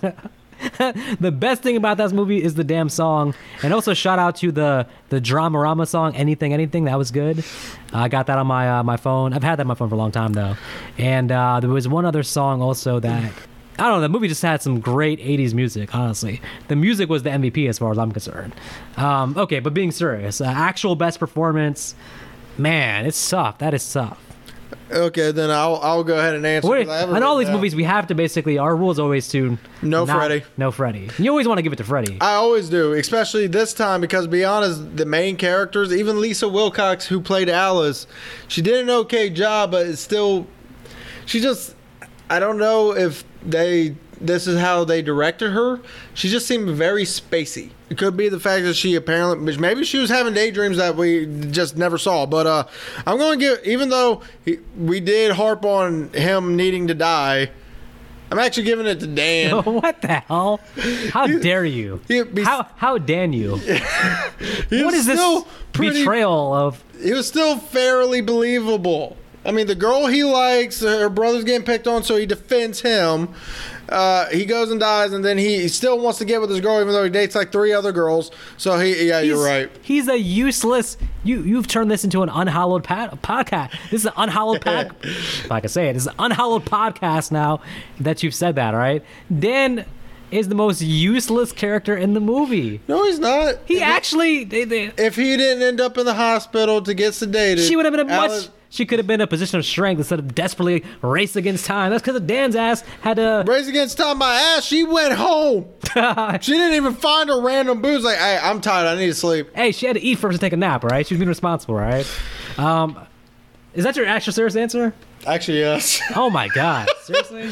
[1.20, 4.50] the best thing about that movie is the damn song, and also shout out to
[4.50, 7.44] the the Dramarama song "Anything Anything." That was good.
[7.92, 9.34] I got that on my uh, my phone.
[9.34, 10.56] I've had that on my phone for a long time though,
[10.96, 13.32] and uh, there was one other song also that.
[13.78, 14.00] I don't know.
[14.00, 15.94] The movie just had some great '80s music.
[15.94, 18.54] Honestly, the music was the MVP as far as I'm concerned.
[18.96, 21.94] Um, okay, but being serious, uh, actual best performance,
[22.58, 23.58] man, it's soft.
[23.60, 24.20] That is soft.
[24.90, 26.68] Okay, then I'll I'll go ahead and answer.
[26.68, 29.26] Wait, 'cause I in all these movies, we have to basically our rule is always
[29.28, 30.44] to No not- Freddy.
[30.56, 31.08] No Freddy.
[31.18, 32.18] You always want to give it to Freddy.
[32.20, 37.06] I always do, especially this time because, be honest, the main characters, even Lisa Wilcox,
[37.06, 38.06] who played Alice,
[38.46, 40.46] she did an okay job, but it's still,
[41.24, 41.74] she just,
[42.30, 45.80] I don't know if they, this is how they directed her.
[46.14, 47.70] She just seemed very spacey.
[47.90, 51.26] It could be the fact that she apparently, maybe she was having daydreams that we
[51.50, 52.26] just never saw.
[52.26, 52.64] But uh,
[53.06, 57.50] I'm going to give, even though he, we did harp on him needing to die,
[58.30, 59.56] I'm actually giving it to Dan.
[59.64, 60.60] what the hell?
[61.12, 62.00] How dare you?
[62.08, 63.56] Be- How how dan you?
[64.68, 66.82] He What this pretty- betrayal of?
[67.00, 69.16] He was still fairly believable.
[69.44, 73.28] I mean, the girl he likes, her brother's getting picked on, so he defends him.
[73.88, 76.80] Uh, he goes and dies, and then he, still wants to get with this girl,
[76.80, 78.30] even though he dates like three other girls.
[78.56, 79.70] So he, yeah, you're right.
[79.82, 80.96] He's a useless.
[81.24, 83.72] You you've turned this into an unhallowed pa- podcast.
[83.90, 84.94] This is an unhallowed pod.
[85.02, 87.60] if I can say it, it's an unhallowed podcast now
[88.00, 88.74] that you've said that.
[88.74, 89.04] All right,
[89.36, 89.84] Dan
[90.30, 92.80] is the most useless character in the movie.
[92.88, 93.56] No, he's not.
[93.66, 97.12] He if, actually, they, they, if he didn't end up in the hospital to get
[97.12, 98.48] sedated, she would have been a much.
[98.76, 101.90] She could have been in a position of strength instead of desperately race against time.
[101.90, 103.42] That's because Dan's ass had to.
[103.46, 104.66] Race against time my ass.
[104.66, 105.66] She went home.
[106.42, 108.04] she didn't even find her random booze.
[108.04, 108.86] Like, hey, I'm tired.
[108.86, 109.48] I need to sleep.
[109.56, 110.84] Hey, she had to eat first and take a nap.
[110.84, 111.06] Right?
[111.06, 111.74] she was being responsible.
[111.74, 112.06] Right.
[112.58, 113.00] Um,
[113.72, 114.92] is that your actual serious answer?
[115.26, 116.02] Actually, yes.
[116.14, 116.88] Oh my god.
[117.02, 117.50] Seriously?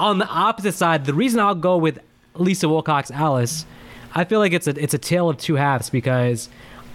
[0.00, 2.00] On the opposite side, the reason I'll go with
[2.34, 3.66] Lisa Wilcox Alice,
[4.14, 6.48] I feel like it's a it's a tale of two halves because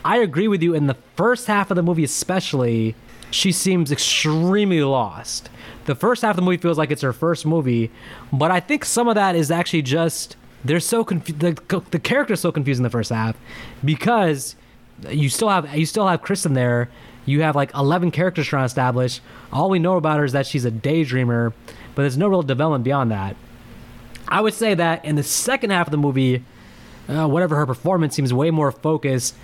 [0.03, 2.95] I agree with you in the first half of the movie especially,
[3.31, 5.49] she seems extremely lost.
[5.85, 7.91] The first half of the movie feels like it's her first movie,
[8.33, 12.39] but I think some of that is actually just they're so confused the, the character's
[12.39, 13.37] so confused in the first half
[13.83, 14.55] because
[15.09, 16.89] you still have you still have Kristen there.
[17.25, 19.21] You have like eleven characters trying to establish.
[19.51, 21.53] All we know about her is that she's a daydreamer,
[21.93, 23.35] but there's no real development beyond that.
[24.27, 26.43] I would say that in the second half of the movie,
[27.07, 29.35] uh, whatever her performance seems way more focused.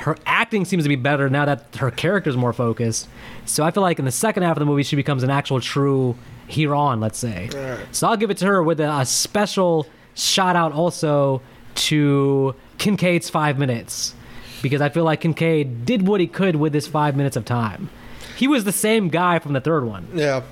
[0.00, 3.08] Her acting seems to be better now that her character's more focused.
[3.44, 5.60] So I feel like in the second half of the movie, she becomes an actual
[5.60, 7.48] true hero let's say.
[7.54, 7.86] Right.
[7.94, 11.42] So I'll give it to her with a, a special shout out also
[11.74, 14.14] to Kincaid's five minutes
[14.62, 17.90] because I feel like Kincaid did what he could with his five minutes of time.
[18.36, 20.08] He was the same guy from the third one.
[20.14, 20.42] Yeah.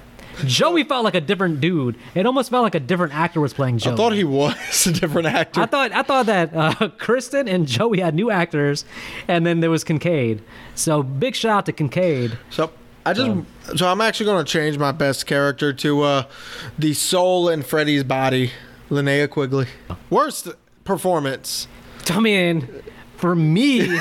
[0.45, 1.97] Joey felt like a different dude.
[2.14, 3.95] It almost felt like a different actor was playing Joey.
[3.95, 4.55] I thought he was
[4.86, 5.61] a different actor.
[5.61, 8.84] I thought I thought that uh, Kristen and Joey had new actors,
[9.26, 10.43] and then there was Kincaid.
[10.74, 12.39] So big shout out to Kincaid.
[12.51, 12.70] So
[13.05, 16.22] I just so I'm actually going to change my best character to uh,
[16.78, 18.53] the soul in Freddy's body,
[18.91, 19.66] Linnea Quigley.
[20.11, 20.49] Worst
[20.84, 21.68] performance.
[22.11, 22.68] I mean,
[23.16, 23.80] for me,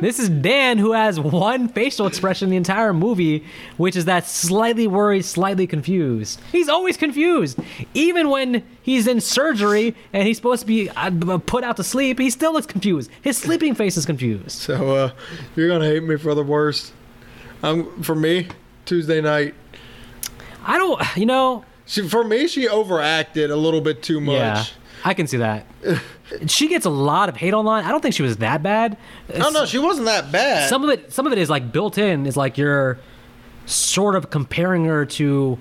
[0.00, 3.44] this is Dan who has one facial expression the entire movie,
[3.76, 6.40] which is that slightly worried, slightly confused.
[6.52, 7.58] He's always confused,
[7.94, 12.18] even when he's in surgery and he's supposed to be uh, put out to sleep.
[12.18, 13.10] He still looks confused.
[13.22, 14.50] His sleeping face is confused.
[14.52, 15.10] So uh,
[15.56, 16.92] you're going to hate me for the worst.
[17.62, 18.48] Um, for me,
[18.84, 19.54] Tuesday Knight.
[20.64, 21.64] I don't, you know.
[21.86, 24.34] She, for me, she overacted a little bit too much.
[24.34, 24.64] Yeah,
[25.04, 25.66] I can see that.
[26.46, 27.84] she gets a lot of hate online.
[27.84, 28.96] I don't think she was that bad.
[29.34, 30.68] Oh no, she wasn't that bad.
[30.68, 32.26] Some of it, some of it is like built in.
[32.26, 32.98] Is like you're
[33.66, 35.58] sort of comparing her to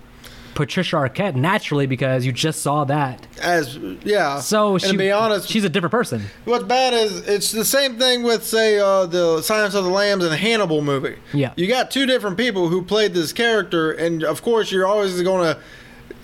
[0.53, 3.26] Patricia Arquette naturally because you just saw that.
[3.41, 4.39] As yeah.
[4.39, 6.24] So and she, to be honest, she's a different person.
[6.45, 10.24] What's bad is it's the same thing with say uh, the Silence of the Lambs
[10.24, 11.18] and the Hannibal movie.
[11.34, 11.53] Yeah.
[11.55, 15.55] you got two different people who played this character, and of course you're always going
[15.55, 15.61] to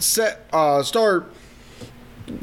[0.01, 1.31] set uh, start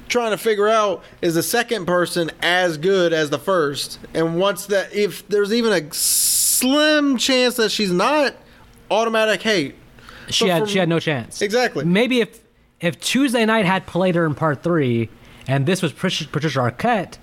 [0.09, 4.67] trying to figure out is the second person as good as the first, and once
[4.67, 8.35] that if there's even a slim chance that she's not,
[8.91, 9.75] automatic hate.
[10.29, 11.43] She But had from- she had no chance.
[11.43, 11.85] Exactly.
[11.85, 12.41] Maybe if
[12.81, 15.09] if Tuesday Knight had played her in part three,
[15.49, 17.17] and this was Patricia, Patricia Arquette,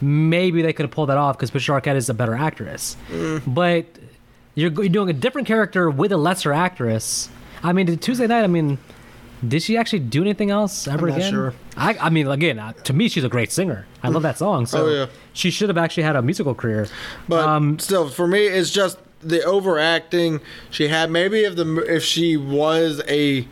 [0.00, 2.96] maybe they could have pulled that off because Patricia Arquette is a better actress.
[3.10, 3.42] Mm.
[3.46, 3.86] But
[4.54, 7.28] you're, you're doing a different character with a lesser actress.
[7.64, 8.44] I mean, Tuesday Knight?
[8.44, 8.78] I mean,
[9.46, 11.30] did she actually do anything else ever not again?
[11.32, 11.54] sure.
[11.76, 13.86] I, I mean, again, uh, to me, she's a great singer.
[14.02, 14.66] I love that song.
[14.66, 15.06] So Oh, yeah.
[15.32, 16.88] she should have actually had a musical career.
[17.28, 20.40] But Um, still, for me, it's just the overacting
[20.70, 21.10] she had.
[21.10, 23.46] Maybe if the if she was a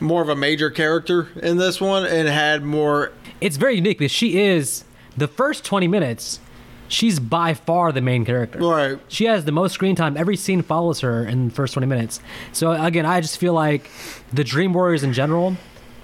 [0.00, 3.12] more of a major character in this one and had more.
[3.40, 4.84] it's very unique because she is
[5.16, 6.40] the first 20 minutes
[6.90, 8.58] she's by far the main character.
[8.58, 8.98] Right.
[9.08, 10.16] she has the most screen time.
[10.16, 12.20] Every scene follows her in the first 20 minutes.
[12.52, 13.90] So again i just feel like
[14.32, 15.56] the dream warriors in general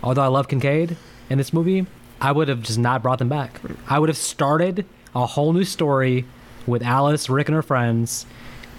[0.02, 0.96] although i love kincaid
[1.28, 1.86] in this movie
[2.20, 3.60] i would have just not brought them back.
[3.88, 6.24] I would have started a whole new story
[6.66, 8.24] with alice rick and her friends.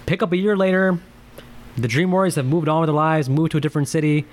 [0.06, 0.98] Pick up a year later
[1.76, 4.26] the Dream Warriors have moved on with their lives, moved to a different city.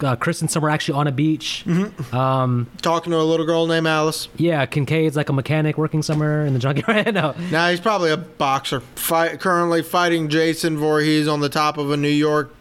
[0.00, 1.64] Uh, Kristen somewhere actually on a beach.
[2.12, 4.28] Um, Talking to a little girl named Alice.
[4.36, 7.14] yeah, Kincaid's like a mechanic working somewhere in the junkyard.
[7.14, 8.80] no, Now he's probably a boxer.
[8.80, 12.54] Fight, currently fighting Jason Voorhees on the top of a New York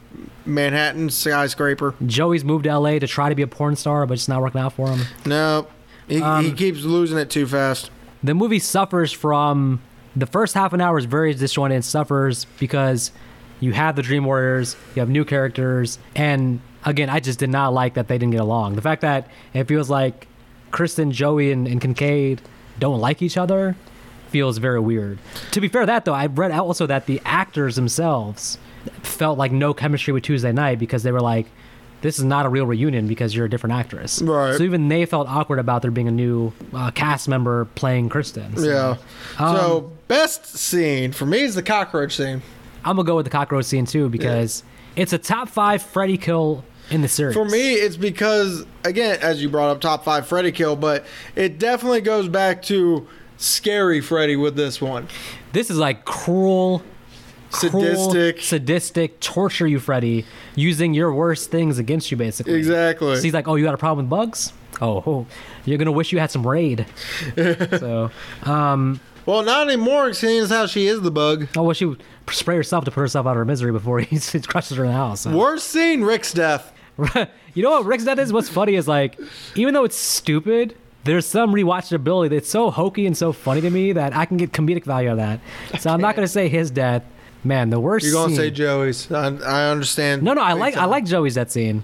[0.45, 1.95] Manhattan skyscraper.
[2.05, 4.61] Joey's moved to LA to try to be a porn star, but it's not working
[4.61, 5.01] out for him.
[5.25, 5.67] No,
[6.07, 7.89] he, he Um, keeps losing it too fast.
[8.23, 9.81] the movie suffers from
[10.15, 13.11] the first half an hour is very disjointed and suffers because
[13.59, 17.73] you have the dream warriors you have new characters and again i just did not
[17.73, 20.27] like that they didn't get along the fact that it feels like
[20.71, 22.41] kristen joey and, and kincaid
[22.79, 23.75] don't like each other
[24.29, 25.17] feels very weird
[25.51, 28.57] to be fair that though i read also that the actors themselves
[29.01, 31.47] felt like no chemistry with tuesday knight because they were like
[32.01, 34.55] this is not a real reunion because you're a different actress Right.
[34.55, 38.55] so even they felt awkward about there being a new uh, cast member playing kristen
[38.57, 38.63] So
[39.37, 39.43] Yeah.
[39.43, 42.43] Um, so best scene for me is the cockroach scene.
[42.83, 44.61] I'm gonna go with the cockroach scene too because
[44.95, 47.33] it's a top five Freddy kill in the series.
[47.35, 51.05] For me, it's because again, as you brought up, top five Freddy kill, but
[51.35, 53.07] it definitely goes back to
[53.37, 55.07] scary Freddy with this one.
[55.53, 56.81] this is like cruel,
[57.51, 58.41] cruel, Sadistic.
[58.41, 60.25] sadistic, torture you, Freddy,
[60.55, 62.53] using your worst things against you, basically.
[62.53, 63.15] Exactly.
[63.15, 64.53] So he's like, "Oh, you got a problem with bugs?
[64.81, 65.25] Oh, oh,
[65.65, 66.85] you're gonna wish you had some raid."
[67.35, 68.11] so,
[68.43, 71.47] um, Well, not anymore, seeing as how she is the bug.
[71.57, 74.17] oh, well, she would spray herself to put herself out of her misery before he
[74.41, 75.21] crushes her in the house.
[75.21, 75.35] So.
[75.35, 76.71] Worst scene, Rick's death.
[77.53, 78.31] you know what Rick's death is?
[78.31, 79.19] What's funny is like,
[79.55, 83.93] even though it's stupid, there's some rewatchability that's so hokey and so funny to me
[83.93, 85.17] that I can get comedic value out of
[85.71, 85.81] that.
[85.81, 87.03] So I'm not gonna say his death.
[87.43, 88.05] Man, the worst.
[88.05, 89.11] You're gonna scene- say Joey's.
[89.11, 90.23] I, I understand.
[90.23, 90.41] no, no.
[90.41, 91.83] I Big like I like Joey's death scene.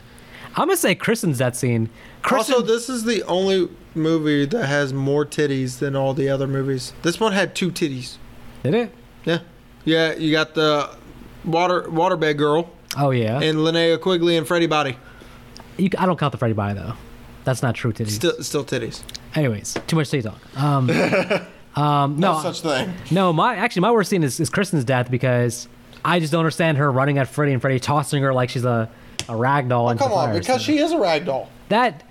[0.56, 1.90] I'm gonna say Kristen's death scene.
[2.24, 6.48] Kristen, Also, this is the only movie that has more titties than all the other
[6.48, 6.94] movies.
[7.04, 8.18] This one had two titties.
[8.64, 8.92] did it?
[9.26, 9.40] Yeah,
[9.86, 10.14] yeah.
[10.14, 10.90] You got the
[11.46, 13.40] water waterbed girl Oh yeah.
[13.42, 14.98] and Linnea Quigley and Freddy Body.
[15.78, 16.94] You, I don't count the Freddy Body though.
[17.44, 18.12] That's not true titties.
[18.12, 19.02] Still, still titties.
[19.34, 20.40] Anyways, too much titty talk.
[20.62, 20.90] Um,
[21.76, 22.94] um, no, No such thing.
[23.10, 25.68] No, my actually my worst scene is, is Kristen's death because
[26.04, 28.90] I just don't understand her running at Freddy and Freddy tossing her like she's a,
[29.30, 29.90] a rag doll.
[29.90, 31.50] Oh, Come on, because So she is a rag doll.
[31.70, 32.04] that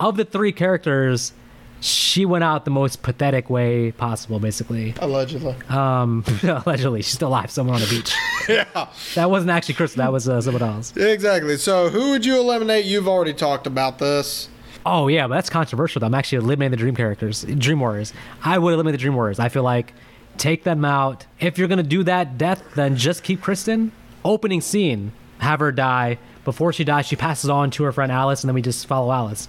[0.00, 1.32] of the three characters,
[1.80, 4.38] she went out the most pathetic way possible.
[4.40, 5.54] Basically, Allegedly.
[5.68, 8.12] um, allegedly she's still alive somewhere on the beach.
[8.48, 8.88] yeah.
[9.14, 9.98] that wasn't actually Kristen.
[9.98, 10.96] That was uh, someone else.
[10.96, 11.56] Exactly.
[11.56, 12.84] So, who would you eliminate?
[12.84, 14.48] You've already talked about this.
[14.86, 16.00] Oh yeah, but that's controversial.
[16.00, 16.06] Though.
[16.06, 18.12] I'm actually eliminating the Dream characters, Dream Warriors.
[18.42, 19.38] I would eliminate the Dream Warriors.
[19.38, 19.92] I feel like
[20.38, 21.26] take them out.
[21.40, 23.92] If you're gonna do that death, then just keep Kristen.
[24.24, 26.18] Opening scene, have her die.
[26.48, 29.12] Before she dies, she passes on to her friend Alice, and then we just follow
[29.12, 29.48] Alice.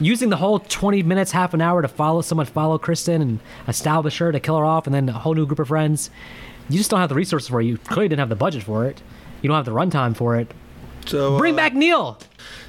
[0.00, 4.16] Using the whole 20 minutes, half an hour to follow someone, follow Kristen and establish
[4.16, 6.08] her to kill her off, and then a whole new group of friends.
[6.70, 7.66] You just don't have the resources for it.
[7.66, 9.02] You clearly didn't have the budget for it.
[9.42, 10.50] You don't have the runtime for it.
[11.04, 12.18] So, Bring uh, back Neil.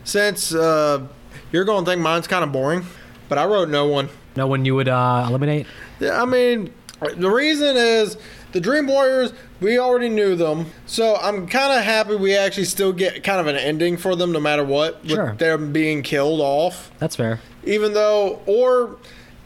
[0.04, 1.08] Since uh,
[1.54, 2.86] you're going to think mine's kind of boring,
[3.30, 4.10] but I wrote no one.
[4.36, 5.68] No one you would uh, eliminate.
[6.02, 6.74] Yeah, I mean,
[7.16, 8.18] the reason is
[8.52, 10.68] the Dream Warriors, we already knew them.
[10.86, 14.32] So I'm kind of happy we actually still get kind of an ending for them
[14.32, 15.02] no matter what.
[15.04, 15.36] With Sure.
[15.38, 16.92] them being killed off.
[17.00, 17.40] That's fair.
[17.64, 18.98] Even though, or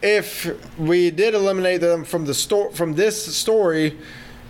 [0.01, 3.97] if we did eliminate them from the store from this story,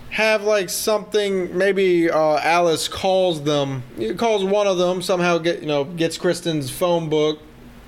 [0.09, 3.81] have like something maybe uh, Alice calls them,
[4.17, 7.39] calls one of them somehow get you know gets Kristen's phone book,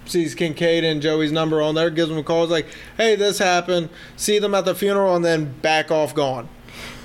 [0.06, 3.39] sees Kincaid and Joey's number on there, gives them a call, is like, hey, this
[3.39, 6.47] happened, see them at the funeral, and then back off, gone.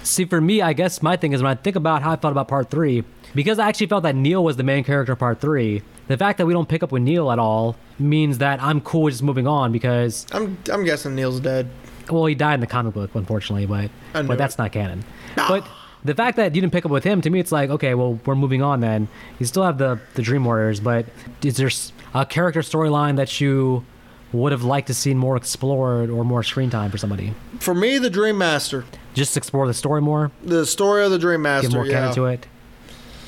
[0.02, 2.32] See, for me, I guess my thing is when I think about how I felt
[2.32, 5.40] about part three, because I actually felt that Neil was the main character of part
[5.40, 8.80] three, the fact that we don't pick up with Neil at all means that I'm
[8.80, 11.68] cool with just moving on because, I'm I'm guessing Neil's dead.
[12.10, 14.38] well, he died in the comic book, unfortunately, but, but it.
[14.38, 15.04] that's not canon.
[15.36, 15.66] But
[16.04, 18.18] the fact that you didn't pick up with him, to me, it's like, okay, well,
[18.24, 19.08] we're moving on then.
[19.38, 21.06] You still have the, the Dream Warriors, but
[21.42, 21.70] is there
[22.14, 23.84] a character storyline that you
[24.32, 27.34] would have liked to see more explored or more screen time for somebody?
[27.58, 28.84] For me, the Dream Master,
[29.14, 31.92] Just explore the story more, the story of the Dream Master, give more yeah.
[31.92, 32.46] canon to it.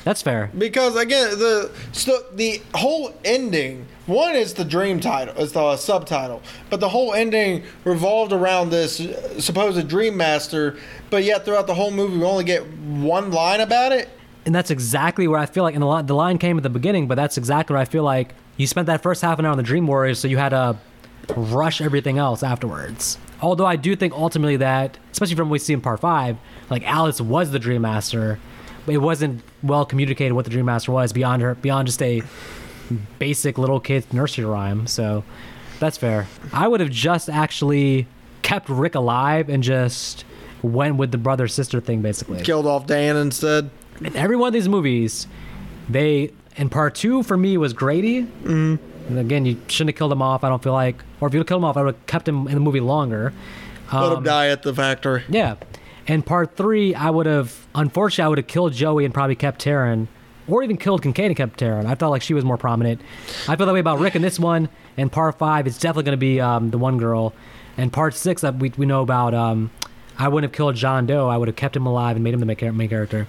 [0.03, 0.51] That's fair.
[0.57, 6.41] Because again, the so the whole ending one is the dream title, it's the subtitle,
[6.69, 10.77] but the whole ending revolved around this uh, supposed dream master.
[11.09, 14.09] But yet, throughout the whole movie, we only get one line about it.
[14.45, 16.69] and that's exactly where I feel like, and the line, the line came at the
[16.69, 19.51] beginning, but that's exactly where I feel like you spent that first half an hour
[19.51, 20.77] on the Dream Warriors, so you had to
[21.35, 23.17] rush everything else afterwards.
[23.41, 26.37] Although I do think ultimately that, especially from what we see in part five,
[26.69, 28.39] like Alice was the Dream Master,
[28.85, 32.21] but it wasn't well communicated what the Dream Master was beyond her, beyond just a
[33.19, 34.87] basic little kid nursery rhyme.
[34.87, 35.23] So
[35.79, 36.27] that's fair.
[36.51, 38.07] I would have just actually
[38.41, 40.25] kept Rick alive and just
[40.61, 42.41] went with the brother sister thing, basically.
[42.41, 43.69] Killed off Dan instead.
[44.01, 45.27] in every one of these movies,
[45.89, 48.23] they in part two for me was Grady.
[48.23, 49.17] Mm-hmm.
[49.17, 50.43] again, you shouldn't have killed him off.
[50.43, 52.47] I don't feel like, or if you killed him off, I would have kept him
[52.47, 53.33] in the movie longer.
[53.91, 55.23] Let him Um, die at the factory.
[55.29, 55.55] Yeah.
[56.07, 59.63] And part three, I would have, unfortunately, I would have killed Joey and probably kept
[59.63, 60.07] Taryn,
[60.47, 61.85] or even killed Kincaid and kept Taryn.
[61.85, 63.01] I felt like she was more prominent.
[63.47, 64.69] I feel that way about Rick in this one.
[64.97, 67.33] And part five, it's definitely going to be um, the one girl.
[67.77, 69.71] And part six, that we, we know about, um,
[70.19, 71.27] I wouldn't have killed John Doe.
[71.27, 73.27] I would have kept him alive and made him the main main character.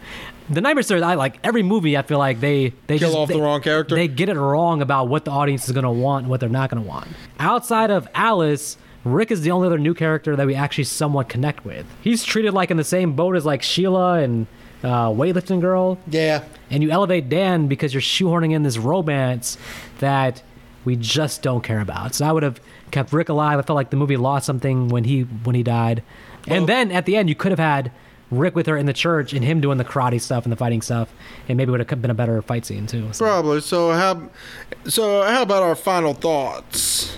[0.50, 1.96] The Nightmare series, I like every movie.
[1.96, 3.94] I feel like they they Kill just off the they- wrong character?
[3.94, 6.50] They get it wrong about what the audience is going to want and what they're
[6.50, 7.08] not going to want.
[7.38, 11.64] Outside of Alice, Rick is the only other new character that we actually somewhat connect
[11.64, 11.86] with.
[12.02, 14.46] He's treated like in the same boat as like Sheila and
[14.84, 16.44] uh, weightlifting girl, Yeah.
[16.70, 19.58] and you elevate Dan because you're shoehorning in this romance
[19.98, 20.42] that
[20.84, 22.14] we just don't care about.
[22.14, 22.60] So I would have
[22.90, 23.58] kept Rick alive.
[23.58, 26.02] I felt like the movie lost something when he when he died,
[26.46, 27.90] Well- and then at the end you could have had.
[28.30, 30.82] Rick with her in the church and him doing the karate stuff and the fighting
[30.82, 31.12] stuff,
[31.46, 33.12] and maybe it would have been a better fight scene too.
[33.12, 33.24] So.
[33.26, 33.60] Probably.
[33.60, 34.28] So how
[34.88, 37.16] so how about our final thoughts?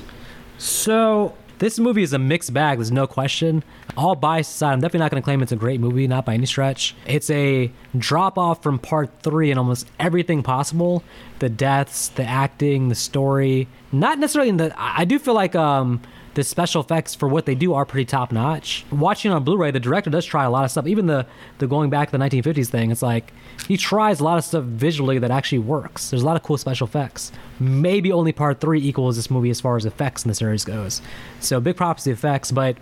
[0.59, 2.79] So this movie is a mixed bag.
[2.79, 3.63] There's no question.
[3.97, 6.35] All bias aside, I'm definitely not going to claim it's a great movie, not by
[6.35, 6.95] any stretch.
[7.07, 11.03] It's a drop off from part three in almost everything possible.
[11.39, 13.69] The deaths, the acting, the story.
[13.93, 14.75] Not necessarily in the.
[14.79, 16.01] I I do feel like um,
[16.35, 18.85] the special effects for what they do are pretty top notch.
[18.91, 20.87] Watching on Blu-ray, the director does try a lot of stuff.
[20.87, 21.27] Even the
[21.59, 23.33] the going back to the 1950s thing, it's like
[23.69, 26.11] he tries a lot of stuff visually that actually works.
[26.11, 27.33] There's a lot of cool special effects.
[27.59, 31.01] Maybe only part three equals this movie as far as effects in the series goes.
[31.41, 32.77] So big props to the effects, but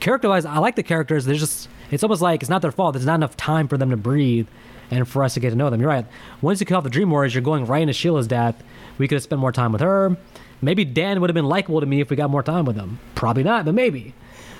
[0.00, 1.24] character-wise, I like the characters.
[1.24, 2.94] They're just it's almost like it's not their fault.
[2.94, 4.46] There's not enough time for them to breathe
[4.90, 5.80] and for us to get to know them.
[5.80, 6.06] You're right.
[6.40, 8.62] Once you cut off the Dream Warriors, you're going right into Sheila's death.
[8.98, 10.16] We could have spent more time with her.
[10.60, 12.98] Maybe Dan would have been likable to me if we got more time with him.
[13.14, 14.14] Probably not, but maybe.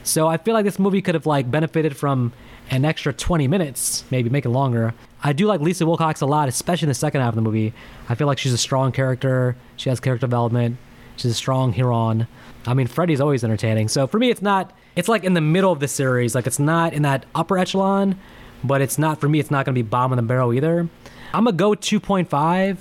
[0.05, 2.33] So I feel like this movie could have like benefited from
[2.71, 4.95] an extra 20 minutes, maybe make it longer.
[5.23, 7.73] I do like Lisa Wilcox a lot, especially in the second half of the movie.
[8.09, 9.57] I feel like she's a strong character.
[9.77, 10.77] She has character development.
[11.17, 12.29] She's a strong Huron.
[12.69, 13.89] I mean, Freddy's always entertaining.
[13.89, 14.73] So for me, it's not.
[14.97, 16.35] It's like in the middle of the series.
[16.35, 18.19] Like it's not in that upper echelon,
[18.63, 19.39] but it's not for me.
[19.41, 20.89] It's not going to be bottom of the barrel either.
[21.33, 22.79] I'm gonna go 2.5,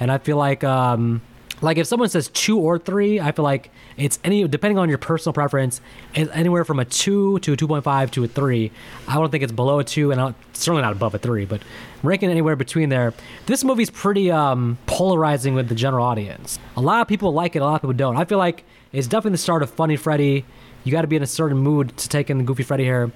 [0.00, 1.20] and I feel like um,
[1.60, 4.98] like if someone says two or three, I feel like it's any depending on your
[4.98, 5.80] personal preference,
[6.14, 8.70] it's anywhere from a two to a 2.5 to a three.
[9.08, 11.44] I don't think it's below a two, and I don't- certainly not above a three,
[11.44, 11.60] but
[12.04, 13.12] ranking anywhere between there.
[13.46, 16.58] This movie's pretty um, polarizing with the general audience.
[16.76, 18.16] A lot of people like it, a lot of people don't.
[18.16, 20.44] I feel like it's definitely the start of Funny Freddy.
[20.84, 23.10] You got to be in a certain mood to take in the Goofy Freddy here.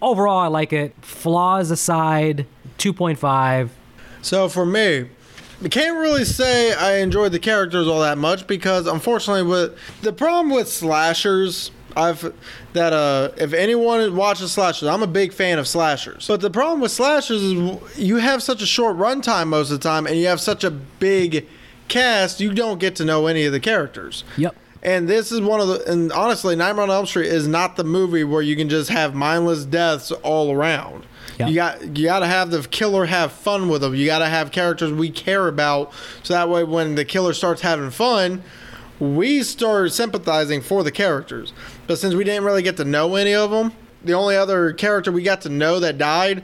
[0.00, 0.94] Overall, I like it.
[1.00, 2.46] Flaws aside,
[2.78, 3.70] 2.5.
[4.22, 5.08] So for me,
[5.62, 10.12] I can't really say I enjoyed the characters all that much because unfortunately, with the
[10.12, 12.32] problem with slashers, I've
[12.74, 16.28] that uh, if anyone watches slashers, I'm a big fan of slashers.
[16.28, 19.88] But the problem with slashers is you have such a short runtime most of the
[19.88, 21.48] time, and you have such a big
[21.88, 24.22] cast, you don't get to know any of the characters.
[24.36, 24.54] Yep.
[24.82, 27.84] And this is one of the, and honestly, Nightmare on Elm Street is not the
[27.84, 31.04] movie where you can just have mindless deaths all around.
[31.38, 31.48] Yeah.
[31.48, 33.94] You got you got to have the killer have fun with them.
[33.94, 37.60] You got to have characters we care about, so that way when the killer starts
[37.60, 38.42] having fun,
[38.98, 41.52] we start sympathizing for the characters.
[41.86, 43.72] But since we didn't really get to know any of them,
[44.02, 46.42] the only other character we got to know that died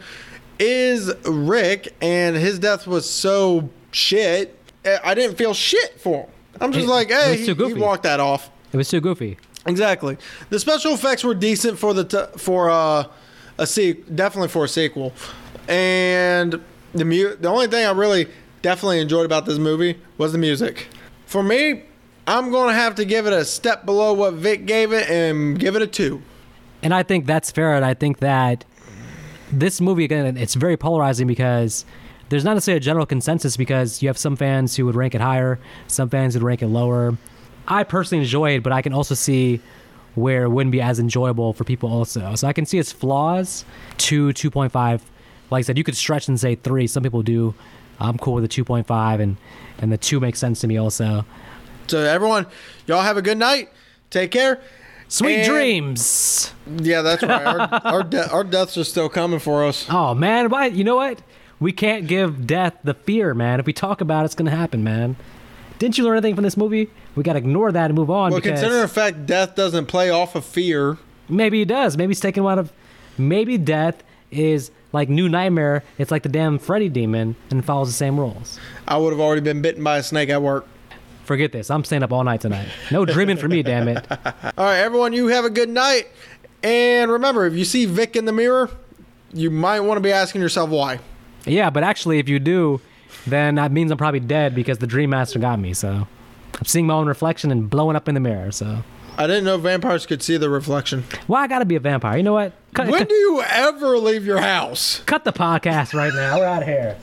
[0.58, 4.56] is Rick, and his death was so shit.
[4.84, 6.30] eh, I didn't feel shit for him.
[6.60, 8.50] I'm just It- like, it hey, was he, too he walked that off.
[8.72, 9.36] It was too goofy.
[9.66, 10.16] Exactly.
[10.50, 13.04] The special effects were decent for the t- for uh,
[13.58, 15.12] a se- definitely for a sequel,
[15.68, 16.60] and
[16.94, 18.28] the mu- the only thing I really
[18.62, 20.88] definitely enjoyed about this movie was the music.
[21.26, 21.82] For me,
[22.26, 25.76] I'm gonna have to give it a step below what Vic gave it and give
[25.76, 26.22] it a two.
[26.82, 27.74] And I think that's fair.
[27.74, 28.64] And I think that
[29.50, 31.84] this movie, again, it's very polarizing because
[32.28, 35.20] there's not necessarily a general consensus because you have some fans who would rank it
[35.20, 37.16] higher, some fans would rank it lower.
[37.66, 39.60] I personally enjoy it, but I can also see
[40.14, 42.34] where it wouldn't be as enjoyable for people also.
[42.34, 43.64] So I can see its flaws,
[43.98, 45.00] to 2.5.
[45.50, 46.86] Like I said, you could stretch and say 3.
[46.86, 47.54] Some people do.
[48.00, 49.36] I'm cool with the 2.5, and,
[49.78, 51.24] and the 2 makes sense to me also.
[51.88, 52.46] So everyone,
[52.86, 53.70] y'all have a good night.
[54.10, 54.60] Take care.
[55.08, 56.52] Sweet And- dreams!
[56.66, 57.44] Yeah, that's right.
[57.46, 59.86] Our our, de- our deaths are still coming for us.
[59.90, 60.66] Oh man, why?
[60.66, 61.20] You know what?
[61.64, 63.58] We can't give death the fear, man.
[63.58, 65.16] If we talk about it, it's gonna happen, man.
[65.78, 66.90] Didn't you learn anything from this movie?
[67.14, 70.34] We gotta ignore that and move on Well, considering the fact death doesn't play off
[70.34, 70.98] of fear.
[71.26, 71.96] maybe it does.
[71.96, 72.70] Maybe it's taken out of.
[73.16, 75.82] Maybe death is like New Nightmare.
[75.96, 78.60] It's like the damn Freddy demon and follows the same rules.
[78.86, 80.66] I would have already been bitten by a snake at work.
[81.24, 81.70] Forget this.
[81.70, 82.68] I'm staying up all night tonight.
[82.90, 84.06] No dreaming for me, damn it.
[84.10, 84.18] All
[84.66, 86.08] right, everyone, you have a good night.
[86.62, 88.68] And remember, if you see Vic in the mirror,
[89.32, 90.98] you might want to be asking yourself why.
[91.46, 92.80] Yeah, but actually, if you do,
[93.26, 95.74] then that means I'm probably dead because the Dream Master got me.
[95.74, 96.06] So
[96.58, 98.50] I'm seeing my own reflection and blowing up in the mirror.
[98.52, 98.82] So
[99.16, 101.04] I didn't know vampires could see the reflection.
[101.26, 102.16] why I gotta be a vampire?
[102.16, 102.52] You know what?
[102.74, 105.00] Cut, When cut, do you ever leave your house?
[105.06, 106.38] cut the podcast right now.
[106.38, 106.96] We're out of here.